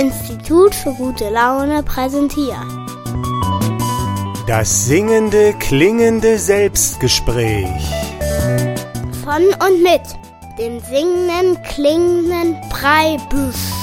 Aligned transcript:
Institut 0.00 0.74
für 0.74 0.94
gute 0.94 1.28
Laune 1.28 1.82
präsentiert. 1.82 2.56
Das 4.46 4.86
singende, 4.86 5.52
klingende 5.58 6.38
Selbstgespräch. 6.38 7.68
Von 9.22 9.44
und 9.68 9.82
mit 9.82 10.00
dem 10.58 10.80
singenden, 10.80 11.62
klingenden 11.64 12.56
Breibüsch. 12.70 13.79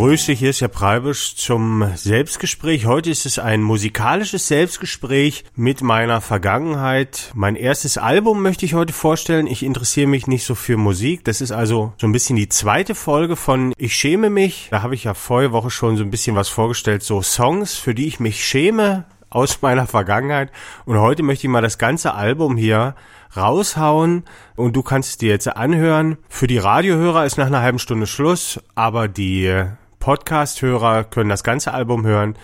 Grüße, 0.00 0.32
hier 0.32 0.48
ist 0.48 0.62
Herr 0.62 0.68
Preibisch 0.68 1.36
zum 1.36 1.92
Selbstgespräch. 1.94 2.86
Heute 2.86 3.10
ist 3.10 3.26
es 3.26 3.38
ein 3.38 3.60
musikalisches 3.60 4.48
Selbstgespräch 4.48 5.44
mit 5.56 5.82
meiner 5.82 6.22
Vergangenheit. 6.22 7.30
Mein 7.34 7.54
erstes 7.54 7.98
Album 7.98 8.40
möchte 8.40 8.64
ich 8.64 8.72
heute 8.72 8.94
vorstellen. 8.94 9.46
Ich 9.46 9.62
interessiere 9.62 10.06
mich 10.06 10.26
nicht 10.26 10.46
so 10.46 10.54
für 10.54 10.78
Musik. 10.78 11.26
Das 11.26 11.42
ist 11.42 11.52
also 11.52 11.92
so 11.98 12.06
ein 12.06 12.12
bisschen 12.12 12.36
die 12.36 12.48
zweite 12.48 12.94
Folge 12.94 13.36
von 13.36 13.74
Ich 13.76 13.94
schäme 13.94 14.30
mich. 14.30 14.68
Da 14.70 14.80
habe 14.80 14.94
ich 14.94 15.04
ja 15.04 15.12
vorige 15.12 15.52
Woche 15.52 15.68
schon 15.68 15.98
so 15.98 16.02
ein 16.02 16.10
bisschen 16.10 16.34
was 16.34 16.48
vorgestellt, 16.48 17.02
so 17.02 17.20
Songs, 17.20 17.74
für 17.74 17.94
die 17.94 18.06
ich 18.06 18.20
mich 18.20 18.42
schäme 18.42 19.04
aus 19.28 19.60
meiner 19.60 19.86
Vergangenheit. 19.86 20.50
Und 20.86 20.98
heute 20.98 21.22
möchte 21.22 21.46
ich 21.46 21.50
mal 21.50 21.60
das 21.60 21.76
ganze 21.76 22.14
Album 22.14 22.56
hier 22.56 22.94
raushauen 23.36 24.24
und 24.56 24.74
du 24.76 24.82
kannst 24.82 25.10
es 25.10 25.18
dir 25.18 25.28
jetzt 25.28 25.46
anhören. 25.46 26.16
Für 26.30 26.46
die 26.46 26.56
Radiohörer 26.56 27.26
ist 27.26 27.36
nach 27.36 27.48
einer 27.48 27.60
halben 27.60 27.78
Stunde 27.78 28.06
Schluss, 28.06 28.60
aber 28.74 29.06
die 29.06 29.68
Podcast-Hörer 30.00 31.04
können 31.04 31.30
das 31.30 31.44
ganze 31.44 31.72
Album 31.72 32.04
hören. 32.04 32.34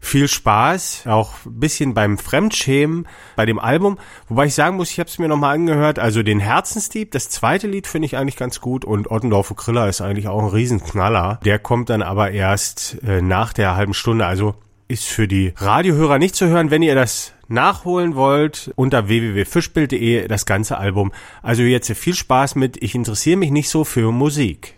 Viel 0.00 0.28
Spaß, 0.28 1.04
auch 1.06 1.32
ein 1.46 1.60
bisschen 1.60 1.94
beim 1.94 2.18
Fremdschämen 2.18 3.08
bei 3.36 3.46
dem 3.46 3.58
Album. 3.58 3.98
Wobei 4.28 4.46
ich 4.46 4.54
sagen 4.54 4.76
muss, 4.76 4.90
ich 4.90 4.98
habe 5.00 5.08
es 5.08 5.18
mir 5.18 5.28
nochmal 5.28 5.54
angehört. 5.54 5.98
Also 5.98 6.22
den 6.22 6.40
Herzensdieb, 6.40 7.12
das 7.12 7.30
zweite 7.30 7.66
Lied 7.66 7.86
finde 7.86 8.04
ich 8.04 8.18
eigentlich 8.18 8.36
ganz 8.36 8.60
gut 8.60 8.84
und 8.84 9.10
Ottendorf 9.10 9.54
Kriller 9.56 9.88
ist 9.88 10.02
eigentlich 10.02 10.28
auch 10.28 10.42
ein 10.42 10.50
Riesenknaller. 10.50 11.40
Der 11.42 11.58
kommt 11.58 11.88
dann 11.88 12.02
aber 12.02 12.32
erst 12.32 12.98
äh, 13.02 13.22
nach 13.22 13.54
der 13.54 13.76
halben 13.76 13.94
Stunde. 13.94 14.26
Also 14.26 14.56
ist 14.88 15.06
für 15.06 15.26
die 15.26 15.54
Radiohörer 15.56 16.18
nicht 16.18 16.34
zu 16.34 16.48
hören, 16.48 16.70
wenn 16.70 16.82
ihr 16.82 16.94
das 16.94 17.32
nachholen 17.48 18.14
wollt, 18.14 18.72
unter 18.76 19.08
www.fischbild.de 19.08 20.28
das 20.28 20.46
ganze 20.46 20.76
Album. 20.78 21.12
Also 21.42 21.62
jetzt 21.62 21.90
viel 21.92 22.14
Spaß 22.14 22.56
mit, 22.56 22.82
ich 22.82 22.94
interessiere 22.94 23.38
mich 23.38 23.50
nicht 23.50 23.68
so 23.70 23.84
für 23.84 24.12
Musik. 24.12 24.74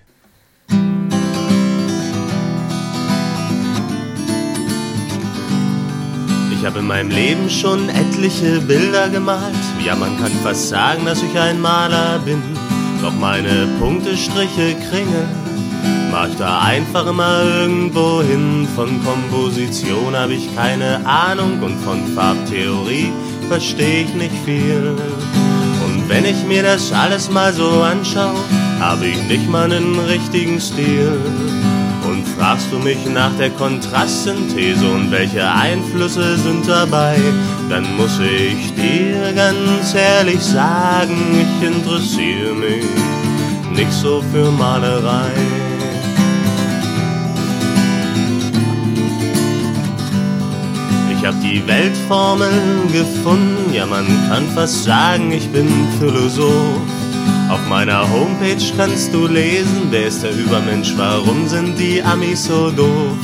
Habe 6.66 6.80
in 6.80 6.86
meinem 6.86 7.10
Leben 7.10 7.48
schon 7.48 7.88
etliche 7.88 8.60
Bilder 8.60 9.08
gemalt. 9.08 9.54
Ja, 9.84 9.94
man 9.94 10.18
kann 10.18 10.32
fast 10.42 10.68
sagen, 10.68 11.04
dass 11.06 11.22
ich 11.22 11.38
ein 11.38 11.60
Maler 11.60 12.18
bin. 12.24 12.42
Doch 13.00 13.14
meine 13.14 13.68
Punkte, 13.78 14.16
Striche, 14.16 14.74
Kringel 14.90 15.26
mach 16.16 16.28
ich 16.28 16.36
da 16.36 16.60
einfach 16.60 17.06
immer 17.06 17.42
irgendwo 17.42 18.22
hin. 18.22 18.66
Von 18.74 19.04
Komposition 19.04 20.16
habe 20.16 20.34
ich 20.34 20.54
keine 20.54 21.04
Ahnung 21.06 21.62
und 21.62 21.76
von 21.80 22.06
Farbtheorie 22.14 23.12
verstehe 23.48 24.04
ich 24.04 24.14
nicht 24.14 24.34
viel. 24.44 24.96
Und 25.84 26.08
wenn 26.08 26.24
ich 26.24 26.42
mir 26.44 26.62
das 26.62 26.90
alles 26.92 27.30
mal 27.30 27.52
so 27.52 27.82
anschaue, 27.82 28.40
habe 28.80 29.06
ich 29.06 29.22
nicht 29.28 29.48
mal 29.48 29.70
einen 29.70 29.98
richtigen 30.00 30.60
Stil. 30.60 31.20
Fragst 32.38 32.72
du 32.72 32.78
mich 32.78 32.98
nach 33.06 33.36
der 33.38 33.50
Kontrastsynthese 33.50 34.88
und 34.88 35.10
welche 35.10 35.48
Einflüsse 35.50 36.36
sind 36.36 36.68
dabei, 36.68 37.16
dann 37.68 37.96
muss 37.96 38.18
ich 38.20 38.74
dir 38.74 39.32
ganz 39.34 39.94
ehrlich 39.94 40.40
sagen, 40.40 41.16
ich 41.32 41.66
interessiere 41.66 42.54
mich 42.54 42.84
nicht 43.76 43.92
so 43.92 44.22
für 44.32 44.50
Malerei. 44.50 45.32
Ich 51.12 51.26
hab 51.26 51.40
die 51.40 51.66
Weltformel 51.66 52.50
gefunden, 52.92 53.72
ja 53.72 53.84
man 53.84 54.06
kann 54.28 54.46
fast 54.54 54.84
sagen, 54.84 55.32
ich 55.32 55.48
bin 55.50 55.68
Philosoph. 55.98 56.95
Auf 57.48 57.64
meiner 57.68 58.10
Homepage 58.10 58.72
kannst 58.76 59.14
du 59.14 59.26
lesen, 59.26 59.86
wer 59.90 60.06
ist 60.08 60.22
der 60.22 60.32
Übermensch, 60.32 60.94
warum 60.96 61.46
sind 61.46 61.78
die 61.78 62.02
Amis 62.02 62.46
so 62.46 62.70
doof? 62.70 63.16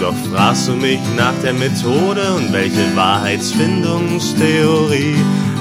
Doch 0.00 0.14
fragst 0.30 0.68
du 0.68 0.72
mich 0.72 1.00
nach 1.16 1.34
der 1.42 1.54
Methode 1.54 2.34
und 2.34 2.52
welche 2.52 2.96
Wahrheitsfindungstheorie, 2.96 5.16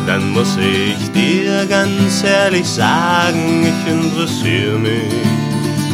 dann 0.07 0.31
muss 0.31 0.57
ich 0.57 1.11
dir 1.11 1.67
ganz 1.67 2.23
ehrlich 2.23 2.67
sagen, 2.67 3.63
ich 3.63 3.85
interessiere 3.91 4.79
mich 4.79 5.13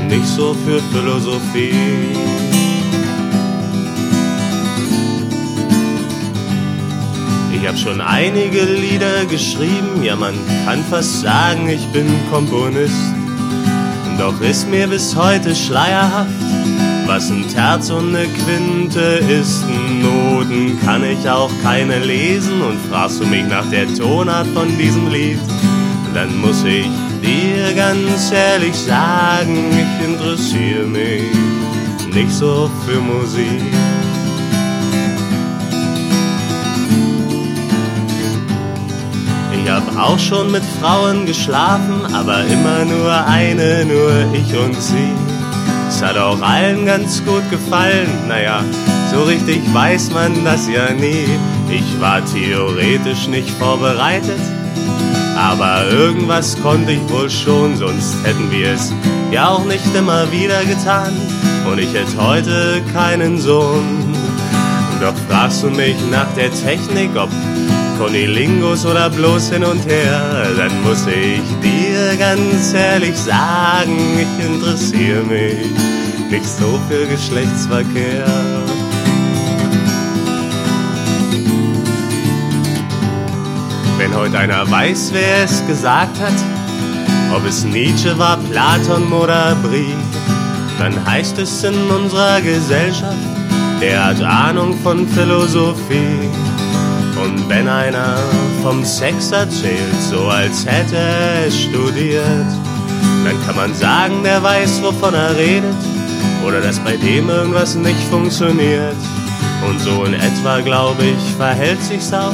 nicht 0.08 0.28
so 0.28 0.56
für 0.66 0.80
Philosophie. 0.92 2.51
Hab 7.72 7.78
schon 7.78 8.02
einige 8.02 8.66
Lieder 8.66 9.26
geschrieben, 9.30 10.04
ja 10.04 10.18
man 10.18 10.34
kann 10.66 10.84
fast 10.90 11.22
sagen, 11.22 11.70
ich 11.70 11.86
bin 11.94 12.06
Komponist. 12.30 13.14
Doch 14.20 14.42
ist 14.42 14.70
mir 14.70 14.88
bis 14.88 15.16
heute 15.16 15.56
schleierhaft, 15.56 16.34
was 17.06 17.32
ein 17.32 17.48
Terz 17.48 17.90
und 17.90 18.14
eine 18.14 18.28
Quinte 18.28 19.00
ist. 19.00 19.64
Noten 20.02 20.78
kann 20.84 21.06
ich 21.06 21.30
auch 21.30 21.50
keine 21.64 22.00
lesen 22.00 22.62
und 22.62 22.78
fragst 22.90 23.22
du 23.22 23.26
mich 23.26 23.46
nach 23.48 23.70
der 23.70 23.88
Tonart 23.96 24.48
von 24.48 24.68
diesem 24.78 25.08
Lied, 25.10 25.40
dann 26.14 26.42
muss 26.42 26.66
ich 26.66 26.90
dir 27.22 27.74
ganz 27.74 28.34
ehrlich 28.34 28.76
sagen, 28.76 29.58
ich 29.72 30.08
interessiere 30.10 30.88
mich 30.88 31.24
nicht 32.14 32.32
so 32.32 32.70
für 32.86 33.00
Musik. 33.00 34.01
Ich 39.64 39.70
hab 39.70 39.96
auch 39.98 40.18
schon 40.18 40.52
mit 40.52 40.64
Frauen 40.82 41.26
geschlafen, 41.26 42.02
aber 42.14 42.44
immer 42.46 42.84
nur 42.86 43.26
eine, 43.26 43.86
nur 43.86 44.34
ich 44.34 44.58
und 44.58 44.76
sie. 44.82 45.14
Es 45.88 46.02
hat 46.02 46.18
auch 46.18 46.42
allen 46.42 46.86
ganz 46.86 47.24
gut 47.26 47.48
gefallen, 47.52 48.08
naja, 48.28 48.64
so 49.14 49.24
richtig 49.24 49.62
weiß 49.74 50.12
man 50.14 50.44
das 50.44 50.68
ja 50.68 50.92
nie. 50.94 51.28
Ich 51.70 52.02
war 52.02 52.22
theoretisch 52.26 53.28
nicht 53.28 53.50
vorbereitet, 53.52 54.40
aber 55.38 55.86
irgendwas 55.92 56.60
konnte 56.62 56.94
ich 56.94 57.10
wohl 57.10 57.30
schon, 57.30 57.78
sonst 57.78 58.16
hätten 58.24 58.50
wir 58.52 58.70
es 58.72 58.92
ja 59.32 59.50
auch 59.50 59.66
nicht 59.66 59.96
immer 59.96 60.32
wieder 60.32 60.64
getan. 60.66 61.14
Und 61.70 61.78
ich 61.78 61.94
hätte 61.94 62.18
heute 62.18 62.82
keinen 62.94 63.40
Sohn. 63.40 64.16
Doch 65.00 65.14
fragst 65.30 65.64
du 65.64 65.70
mich 65.70 65.96
nach 66.10 66.28
der 66.36 66.52
Technik, 66.52 67.12
ob 67.16 67.30
Konilingus 68.02 68.84
oder 68.84 69.12
bloß 69.12 69.52
hin 69.52 69.64
und 69.64 69.86
her, 69.86 70.48
dann 70.58 70.72
muss 70.82 71.06
ich 71.06 71.40
dir 71.62 72.18
ganz 72.18 72.74
ehrlich 72.74 73.16
sagen, 73.16 73.96
ich 74.18 74.44
interessiere 74.44 75.22
mich 75.22 75.68
nicht 76.32 76.48
so 76.48 76.80
für 76.90 77.06
Geschlechtsverkehr. 77.06 78.26
Wenn 84.00 84.16
heute 84.16 84.40
einer 84.40 84.70
weiß, 84.72 85.12
wer 85.14 85.44
es 85.44 85.64
gesagt 85.68 86.20
hat, 86.20 86.34
ob 87.36 87.46
es 87.46 87.64
Nietzsche 87.64 88.18
war, 88.18 88.38
Platon 88.50 89.14
oder 89.14 89.56
Brie, 89.62 89.94
dann 90.80 91.06
heißt 91.06 91.38
es 91.38 91.64
in 91.64 91.76
unserer 91.92 92.42
Gesellschaft, 92.42 93.16
der 93.80 94.06
hat 94.06 94.24
Ahnung 94.24 94.76
von 94.82 95.08
Philosophie. 95.08 96.41
Und 97.24 97.48
wenn 97.50 97.68
einer 97.68 98.18
vom 98.64 98.84
Sex 98.84 99.32
erzählt, 99.32 100.02
so 100.10 100.28
als 100.28 100.66
hätte 100.66 100.96
er 100.96 101.48
es 101.48 101.62
studiert, 101.62 102.48
dann 103.24 103.46
kann 103.46 103.56
man 103.56 103.74
sagen, 103.76 104.24
der 104.24 104.42
weiß, 104.42 104.82
wovon 104.82 105.14
er 105.14 105.36
redet, 105.38 105.76
oder 106.46 106.62
dass 106.62 106.80
bei 106.80 106.98
dem 106.98 107.30
irgendwas 107.30 107.76
nicht 107.76 108.02
funktioniert. 108.10 108.96
Und 109.68 109.80
so 109.80 110.06
in 110.06 110.16
etwa, 110.16 110.60
glaube 110.62 111.04
ich, 111.04 111.36
verhält 111.36 111.82
sich's 111.84 112.12
auch 112.12 112.34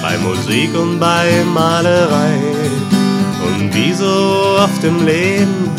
bei 0.00 0.16
Musik 0.18 0.70
und 0.74 0.98
bei 0.98 1.28
Malerei. 1.52 2.38
Und 3.46 3.74
wie 3.74 3.92
so 3.92 4.56
oft 4.58 4.82
im 4.82 5.04
Leben 5.04 5.70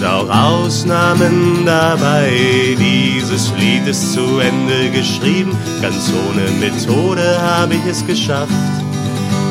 sind 0.00 0.08
auch 0.08 0.30
Ausnahmen 0.30 1.64
dabei. 1.66 2.30
Dieses 2.78 3.52
Lied 3.58 3.86
ist 3.86 4.14
zu 4.14 4.38
Ende 4.38 4.90
geschrieben, 4.90 5.56
ganz 5.82 6.10
ohne 6.10 6.50
Methode 6.58 7.40
habe 7.40 7.74
ich 7.74 7.84
es 7.84 8.06
geschafft. 8.06 8.52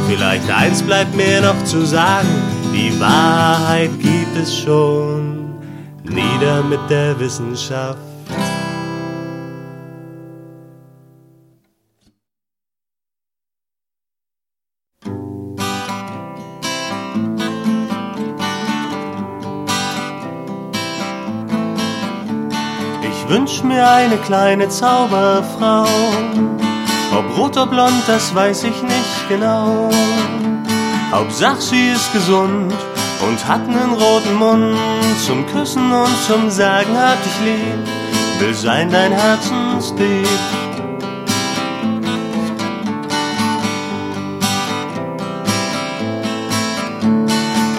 Vielleicht 0.07 0.50
eins 0.50 0.81
bleibt 0.81 1.16
mir 1.16 1.42
noch 1.42 1.63
zu 1.66 1.86
sagen, 1.86 2.28
die 2.74 3.00
Wahrheit 3.00 3.92
gibt 4.00 4.36
es 4.42 4.57
schon, 4.57 5.54
nieder 6.04 6.63
mit 6.63 6.80
der 6.90 7.19
Wissenschaft. 7.19 8.09
Eine 23.88 24.18
kleine 24.18 24.70
Zauberfrau. 24.70 25.86
Ob 27.12 27.38
rot 27.38 27.58
oder 27.58 27.68
blond, 27.68 28.04
das 28.08 28.34
weiß 28.34 28.64
ich 28.64 28.84
nicht 28.84 29.30
genau. 29.30 29.90
Hauptsache 31.12 31.62
sie 31.62 31.90
ist 31.90 32.14
gesund 32.14 32.74
und 33.28 33.48
hat 33.48 33.68
nen 33.68 33.94
roten 33.94 34.36
Mund. 34.36 34.78
Zum 35.26 35.46
Küssen 35.48 35.92
und 35.92 36.18
zum 36.28 36.50
Sagen 36.50 36.96
hab 36.98 37.22
dich 37.24 37.40
lieb, 37.46 37.88
will 38.40 38.54
sein 38.54 38.92
dein 38.92 39.12
Herzensdieb. 39.12 40.28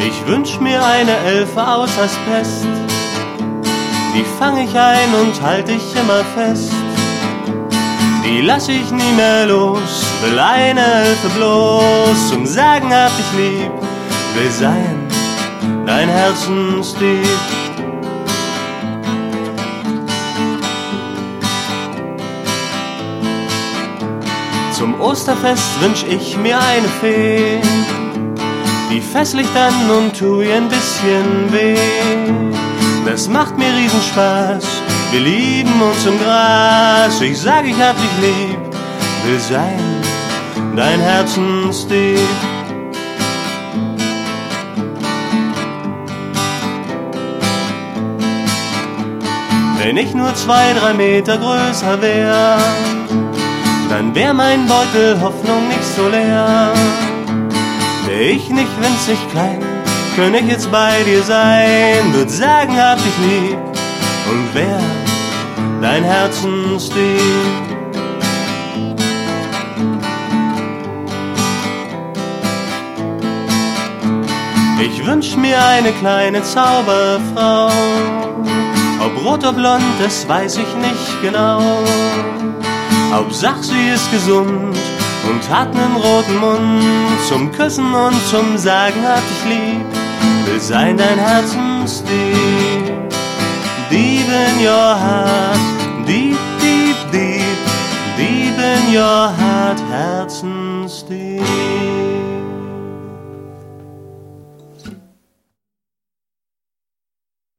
Ich 0.06 0.26
wünsch 0.26 0.61
mir 0.61 0.85
eine 0.85 1.17
Elfe 1.19 1.67
aus 1.67 1.91
Asbest, 1.99 2.67
die 4.14 4.24
fang 4.38 4.58
ich 4.58 4.76
ein 4.76 5.14
und 5.20 5.42
halt 5.42 5.68
ich 5.68 5.94
immer 5.94 6.24
fest. 6.34 6.72
Die 8.24 8.40
lass 8.40 8.68
ich 8.68 8.90
nie 8.90 9.12
mehr 9.16 9.46
los, 9.46 10.04
will 10.22 10.38
eine 10.38 10.84
Elfe 10.84 11.28
bloß 11.36 12.28
zum 12.28 12.46
Sagen 12.46 12.92
hab 12.92 13.12
ich 13.18 13.38
lieb, 13.38 13.72
will 14.34 14.50
sein 14.50 15.10
dein 15.86 16.08
Herzensdieb. 16.08 17.26
Zum 24.72 25.00
Osterfest 25.00 25.82
wünsch 25.82 26.04
ich 26.08 26.36
mir 26.38 26.58
eine 26.58 26.88
Fee, 27.00 27.60
die 28.90 29.00
fesslich 29.00 29.46
dann 29.52 29.90
und 29.90 30.18
tu 30.18 30.40
ihr 30.40 30.56
ein 30.56 30.68
bisschen 30.68 31.52
weh. 31.52 32.69
Das 33.06 33.29
macht 33.29 33.58
mir 33.58 33.73
Riesenspaß, 33.76 34.64
wir 35.11 35.20
lieben 35.20 35.82
uns 35.82 36.06
im 36.06 36.19
Gras. 36.19 37.20
Ich 37.20 37.41
sag, 37.41 37.64
ich 37.67 37.81
hab 37.81 37.97
dich 37.97 38.17
lieb, 38.20 38.58
will 39.25 39.41
sein 39.41 40.00
dein 40.76 41.00
Herzensdieb. 41.00 42.19
Wenn 49.79 49.96
ich 49.96 50.14
nur 50.14 50.35
zwei, 50.35 50.73
drei 50.75 50.94
Meter 50.94 51.38
größer 51.38 52.00
wär, 52.03 52.58
dann 53.88 54.14
wär 54.14 54.35
mein 54.35 54.67
Beutel 54.67 55.20
Hoffnung 55.20 55.69
nicht 55.69 55.85
so 55.96 56.08
leer. 56.08 56.73
Wär 58.06 58.20
ich 58.20 58.50
nicht 58.50 58.81
winzig 58.81 59.19
klein, 59.31 59.62
könnte 60.17 60.38
ich 60.41 60.49
bei 60.70 61.02
dir 61.05 61.22
sein, 61.22 62.12
würd 62.12 62.31
sagen, 62.31 62.76
hab 62.76 62.99
dich 62.99 63.19
lieb 63.19 63.58
und 64.31 64.55
wär 64.55 64.81
dein 65.81 66.05
Herzensdieb. 66.05 67.20
Ich 74.82 75.06
wünsch 75.06 75.37
mir 75.37 75.62
eine 75.62 75.93
kleine 75.93 76.43
Zauberfrau, 76.43 77.70
ob 79.05 79.25
rot 79.25 79.40
oder 79.40 79.52
blond, 79.52 79.84
das 80.02 80.28
weiß 80.28 80.56
ich 80.56 80.76
nicht 80.76 81.22
genau. 81.22 81.61
Hauptsache 83.12 83.62
sie 83.62 83.88
ist 83.88 84.11
gesund 84.11 84.76
und 85.28 85.50
hat 85.50 85.75
nen 85.75 85.96
roten 85.96 86.38
Mund. 86.38 86.84
Zum 87.28 87.50
Küssen 87.52 87.93
und 87.93 88.14
zum 88.28 88.56
Sagen 88.56 89.02
hab 89.06 89.22
dich 89.28 89.56
lieb, 89.56 90.00
will 90.50 90.61
sein 90.61 90.97
dein 90.97 91.19
Herzensdieb. 91.19 92.11
Deep 93.91 94.29
in 94.29 94.64
your 94.64 94.94
heart, 95.05 95.58
deep, 96.06 96.38
deep, 96.61 96.97
deep, 97.12 97.58
deep 98.17 98.58
in 98.58 98.94
your 98.94 99.37
heart, 99.37 99.81
Herzensdieb. 99.88 101.43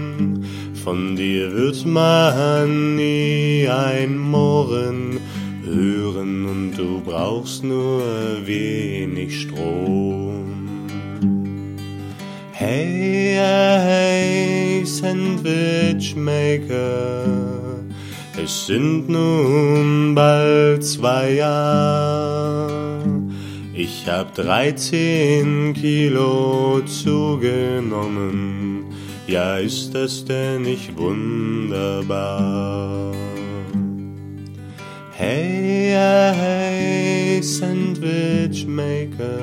Von 0.85 1.15
dir 1.15 1.53
wird 1.53 1.87
man 1.87 2.97
nie 2.97 3.69
ein 3.69 4.19
Murren 4.19 5.21
hören 5.65 6.47
und 6.47 6.73
du 6.77 7.01
brauchst 7.01 7.63
nur 7.63 8.03
wenig 8.45 9.43
Strom. 9.43 10.89
Hey, 12.51 13.37
hey, 13.37 14.85
Sandwich 14.85 16.17
Maker, 16.17 17.25
es 18.43 18.67
sind 18.67 19.09
nun 19.09 20.15
bald 20.15 20.85
zwei 20.85 21.35
Jahre. 21.35 22.82
Ich 23.75 24.07
hab 24.07 24.35
13 24.35 25.73
Kilo 25.73 26.83
zugenommen. 26.85 28.85
Ja, 29.27 29.57
ist 29.57 29.95
das 29.95 30.27
denn 30.27 30.61
nicht 30.63 30.95
wunderbar? 30.99 33.15
Hey, 35.13 35.95
hey, 36.35 37.43
Sandwich 37.43 38.67
Maker. 38.67 39.41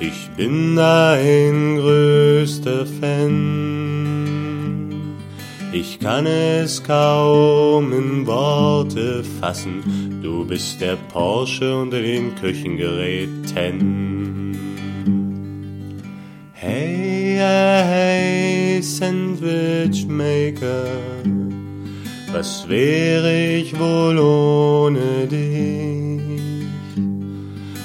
Ich 0.00 0.28
bin 0.36 0.74
dein 0.74 1.76
größter 1.76 2.84
Fan. 3.00 4.17
Ich 5.72 5.98
kann 6.00 6.26
es 6.26 6.82
kaum 6.82 7.92
in 7.92 8.26
Worte 8.26 9.22
fassen. 9.40 10.20
Du 10.22 10.44
bist 10.46 10.80
der 10.80 10.96
Porsche 10.96 11.76
unter 11.76 12.00
den 12.00 12.34
Küchengeräten. 12.36 14.56
Hey, 16.52 17.36
hey, 17.38 18.82
Sandwich 18.82 20.06
Maker. 20.06 20.86
Was 22.32 22.66
wäre 22.68 23.56
ich 23.56 23.78
wohl 23.78 24.18
ohne 24.18 25.26
dich? 25.26 26.18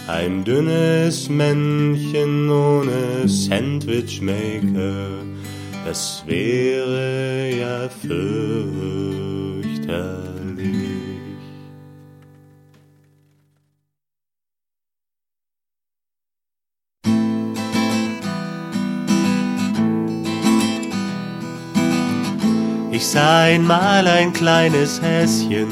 Ein 0.08 0.44
dünnes 0.44 1.30
Männchen 1.30 2.50
ohne 2.50 3.28
Sandwichmaker, 3.28 5.10
das 5.86 6.24
wäre 6.26 7.50
ja 7.60 7.90
fürchterlich. 7.90 8.24
Ich 22.92 23.08
sah 23.08 23.44
einmal 23.44 24.08
ein 24.08 24.32
kleines 24.34 25.02
Häschen 25.02 25.68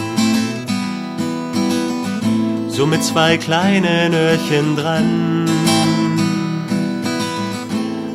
so 2.81 2.87
mit 2.87 3.03
zwei 3.03 3.37
kleinen 3.37 4.11
Öhrchen 4.11 4.75
dran. 4.75 5.30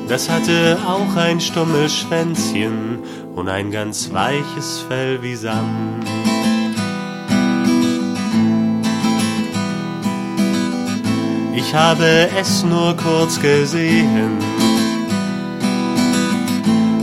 Das 0.09 0.31
hatte 0.31 0.79
auch 0.87 1.17
ein 1.17 1.41
stummes 1.41 1.97
Schwänzchen 1.97 3.01
und 3.35 3.49
ein 3.49 3.73
ganz 3.73 4.13
weiches 4.13 4.85
Fell 4.89 5.21
wie 5.21 5.35
Samt. 5.35 6.07
Ich 11.57 11.75
habe 11.75 12.29
es 12.39 12.63
nur 12.63 12.97
kurz 12.97 13.41
gesehen, 13.41 14.39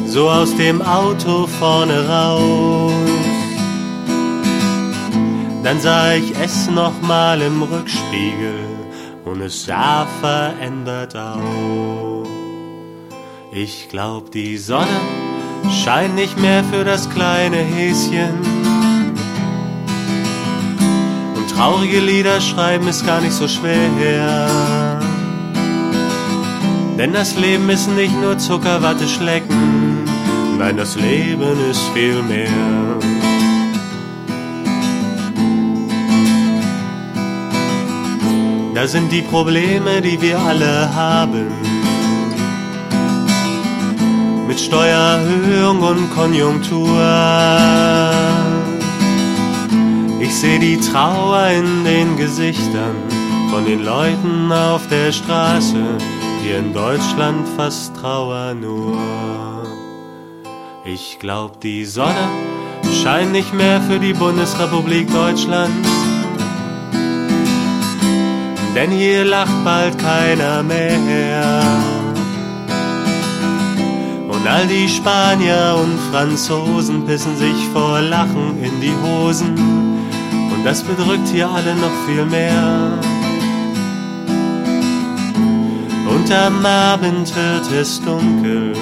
so 0.05 0.29
aus 0.29 0.55
dem 0.55 0.81
Auto 0.81 1.47
vorne 1.47 2.07
raus. 2.07 2.93
Dann 5.63 5.79
sah 5.81 6.13
ich 6.13 6.33
es 6.41 6.69
nochmal 6.69 7.41
im 7.41 7.63
Rückspiegel 7.63 8.65
und 9.25 9.41
es 9.41 9.65
sah 9.65 10.07
verändert 10.21 11.15
aus. 11.17 12.42
Ich 13.55 13.87
glaub, 13.87 14.31
die 14.31 14.57
Sonne 14.57 14.99
scheint 15.83 16.15
nicht 16.15 16.39
mehr 16.39 16.63
für 16.63 16.83
das 16.83 17.07
kleine 17.07 17.57
Häschen. 17.57 18.39
Und 21.35 21.51
traurige 21.51 21.99
Lieder 21.99 22.41
schreiben 22.41 22.87
ist 22.87 23.05
gar 23.05 23.21
nicht 23.21 23.33
so 23.33 23.47
schwer. 23.47 24.99
Denn 26.97 27.13
das 27.13 27.37
Leben 27.37 27.69
ist 27.69 27.87
nicht 27.91 28.19
nur 28.19 28.39
Zuckerwatte 28.39 29.07
schlecken, 29.07 30.03
nein, 30.57 30.75
das 30.75 30.95
Leben 30.95 31.69
ist 31.69 31.83
viel 31.93 32.23
mehr. 32.23 32.49
Da 38.73 38.87
sind 38.87 39.11
die 39.11 39.21
Probleme, 39.21 40.01
die 40.01 40.19
wir 40.19 40.39
alle 40.39 40.95
haben 40.95 41.62
mit 44.53 44.61
Steuererhöhung 44.61 45.81
und 45.81 46.13
Konjunktur. 46.13 46.87
Ich 50.19 50.35
sehe 50.35 50.59
die 50.59 50.79
Trauer 50.79 51.47
in 51.47 51.83
den 51.83 52.17
Gesichtern 52.17 52.95
von 53.49 53.65
den 53.65 53.83
Leuten 53.83 54.51
auf 54.51 54.87
der 54.89 55.11
Straße, 55.11 55.97
hier 56.43 56.59
in 56.59 56.71
Deutschland 56.71 57.47
fast 57.57 57.95
Trauer 57.95 58.53
nur. 58.53 58.95
Ich 60.85 61.17
glaub, 61.19 61.59
die 61.59 61.85
Sonne 61.85 62.27
scheint 63.01 63.31
nicht 63.31 63.55
mehr 63.55 63.81
für 63.81 63.97
die 63.97 64.13
Bundesrepublik 64.13 65.11
Deutschland. 65.11 65.73
Denn 68.75 68.91
hier 68.91 69.25
lacht 69.25 69.63
bald 69.63 69.97
keiner 69.97 70.61
mehr. 70.61 71.92
Und 74.43 74.49
all 74.49 74.67
die 74.67 74.89
Spanier 74.89 75.77
und 75.81 75.97
Franzosen 76.11 77.05
pissen 77.05 77.37
sich 77.37 77.65
vor 77.71 78.01
Lachen 78.01 78.61
in 78.61 78.81
die 78.81 78.91
Hosen. 79.01 79.55
Und 80.53 80.65
das 80.65 80.83
bedrückt 80.83 81.29
hier 81.29 81.49
alle 81.49 81.73
noch 81.75 81.93
viel 82.05 82.25
mehr. 82.25 82.99
Und 86.09 86.29
am 86.29 86.65
Abend 86.65 87.33
wird 87.33 87.71
es 87.71 88.01
dunkel. 88.01 88.73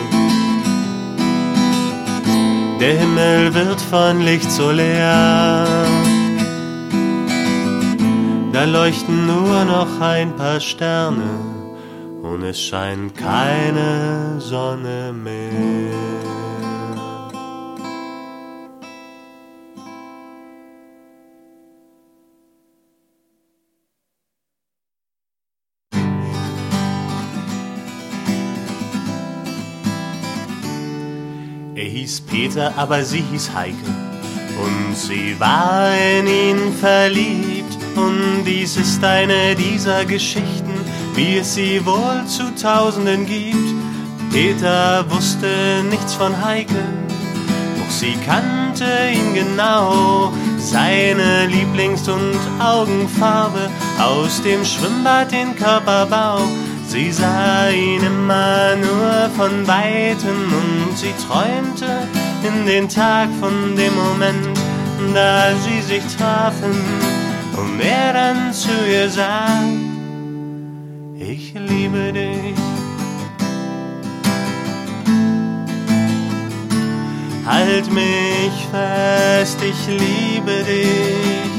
Der 2.79 2.97
Himmel 2.97 3.53
wird 3.53 3.81
von 3.81 4.21
Licht 4.21 4.51
so 4.51 4.71
leer. 4.71 5.67
Da 8.51 8.63
leuchten 8.63 9.27
nur 9.27 9.63
noch 9.65 10.01
ein 10.01 10.35
paar 10.35 10.59
Sterne 10.59 11.60
und 12.31 12.43
es 12.43 12.61
scheint 12.61 13.15
keine 13.17 14.39
Sonne 14.39 15.11
mehr. 15.11 15.91
Er 31.75 31.83
hieß 31.83 32.21
Peter, 32.21 32.73
aber 32.77 33.03
sie 33.03 33.21
hieß 33.21 33.53
Heike. 33.53 33.75
Und 34.63 34.95
sie 34.95 35.37
war 35.39 35.93
in 35.95 36.27
ihn 36.27 36.73
verliebt. 36.79 37.77
Und 37.95 38.45
dies 38.45 38.77
ist 38.77 39.03
eine 39.03 39.55
dieser 39.55 40.05
Geschichten 40.05 40.80
wie 41.15 41.37
es 41.37 41.55
sie 41.55 41.85
wohl 41.85 42.25
zu 42.27 42.53
Tausenden 42.55 43.25
gibt. 43.25 43.75
Peter 44.31 45.05
wusste 45.09 45.83
nichts 45.89 46.13
von 46.13 46.43
Heike, 46.43 46.83
doch 47.77 47.89
sie 47.89 48.15
kannte 48.25 48.85
ihn 49.13 49.33
genau. 49.33 50.31
Seine 50.57 51.47
Lieblings- 51.47 52.07
und 52.07 52.37
Augenfarbe 52.59 53.69
aus 53.99 54.41
dem 54.43 54.63
Schwimmbad 54.63 55.31
den 55.31 55.55
Körperbau. 55.55 56.39
Sie 56.87 57.11
sah 57.11 57.69
ihn 57.69 58.03
immer 58.03 58.75
nur 58.75 59.29
von 59.35 59.67
Weitem 59.67 60.53
und 60.53 60.97
sie 60.97 61.13
träumte 61.27 62.07
in 62.43 62.65
den 62.65 62.87
Tag 62.87 63.29
von 63.39 63.75
dem 63.75 63.95
Moment, 63.95 64.59
da 65.13 65.55
sie 65.55 65.81
sich 65.81 66.03
trafen 66.15 66.75
und 67.57 67.79
er 67.79 68.13
dann 68.13 68.53
zu 68.53 68.69
ihr 68.89 69.09
sagt, 69.09 69.90
ich 71.29 71.53
liebe 71.53 72.11
dich. 72.11 72.55
Halt 77.45 77.91
mich 77.91 78.67
fest, 78.71 79.57
ich 79.61 79.87
liebe 79.87 80.63
dich. 80.63 81.51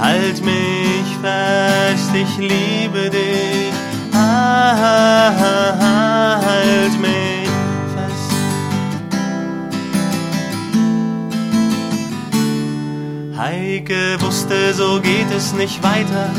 Halt 0.00 0.44
mich 0.44 1.16
fest, 1.22 2.10
ich 2.14 2.36
liebe 2.38 3.10
dich. 3.10 3.72
Ah, 4.12 4.74
ah, 4.76 5.32
ah, 5.40 5.74
ah 5.80 6.40
halt 6.44 7.00
mich 7.00 7.50
fest. 7.94 8.30
Heike 13.36 14.20
wusste, 14.20 14.74
so 14.74 15.00
geht 15.00 15.30
es 15.36 15.52
nicht 15.52 15.82
weiter 15.82 16.30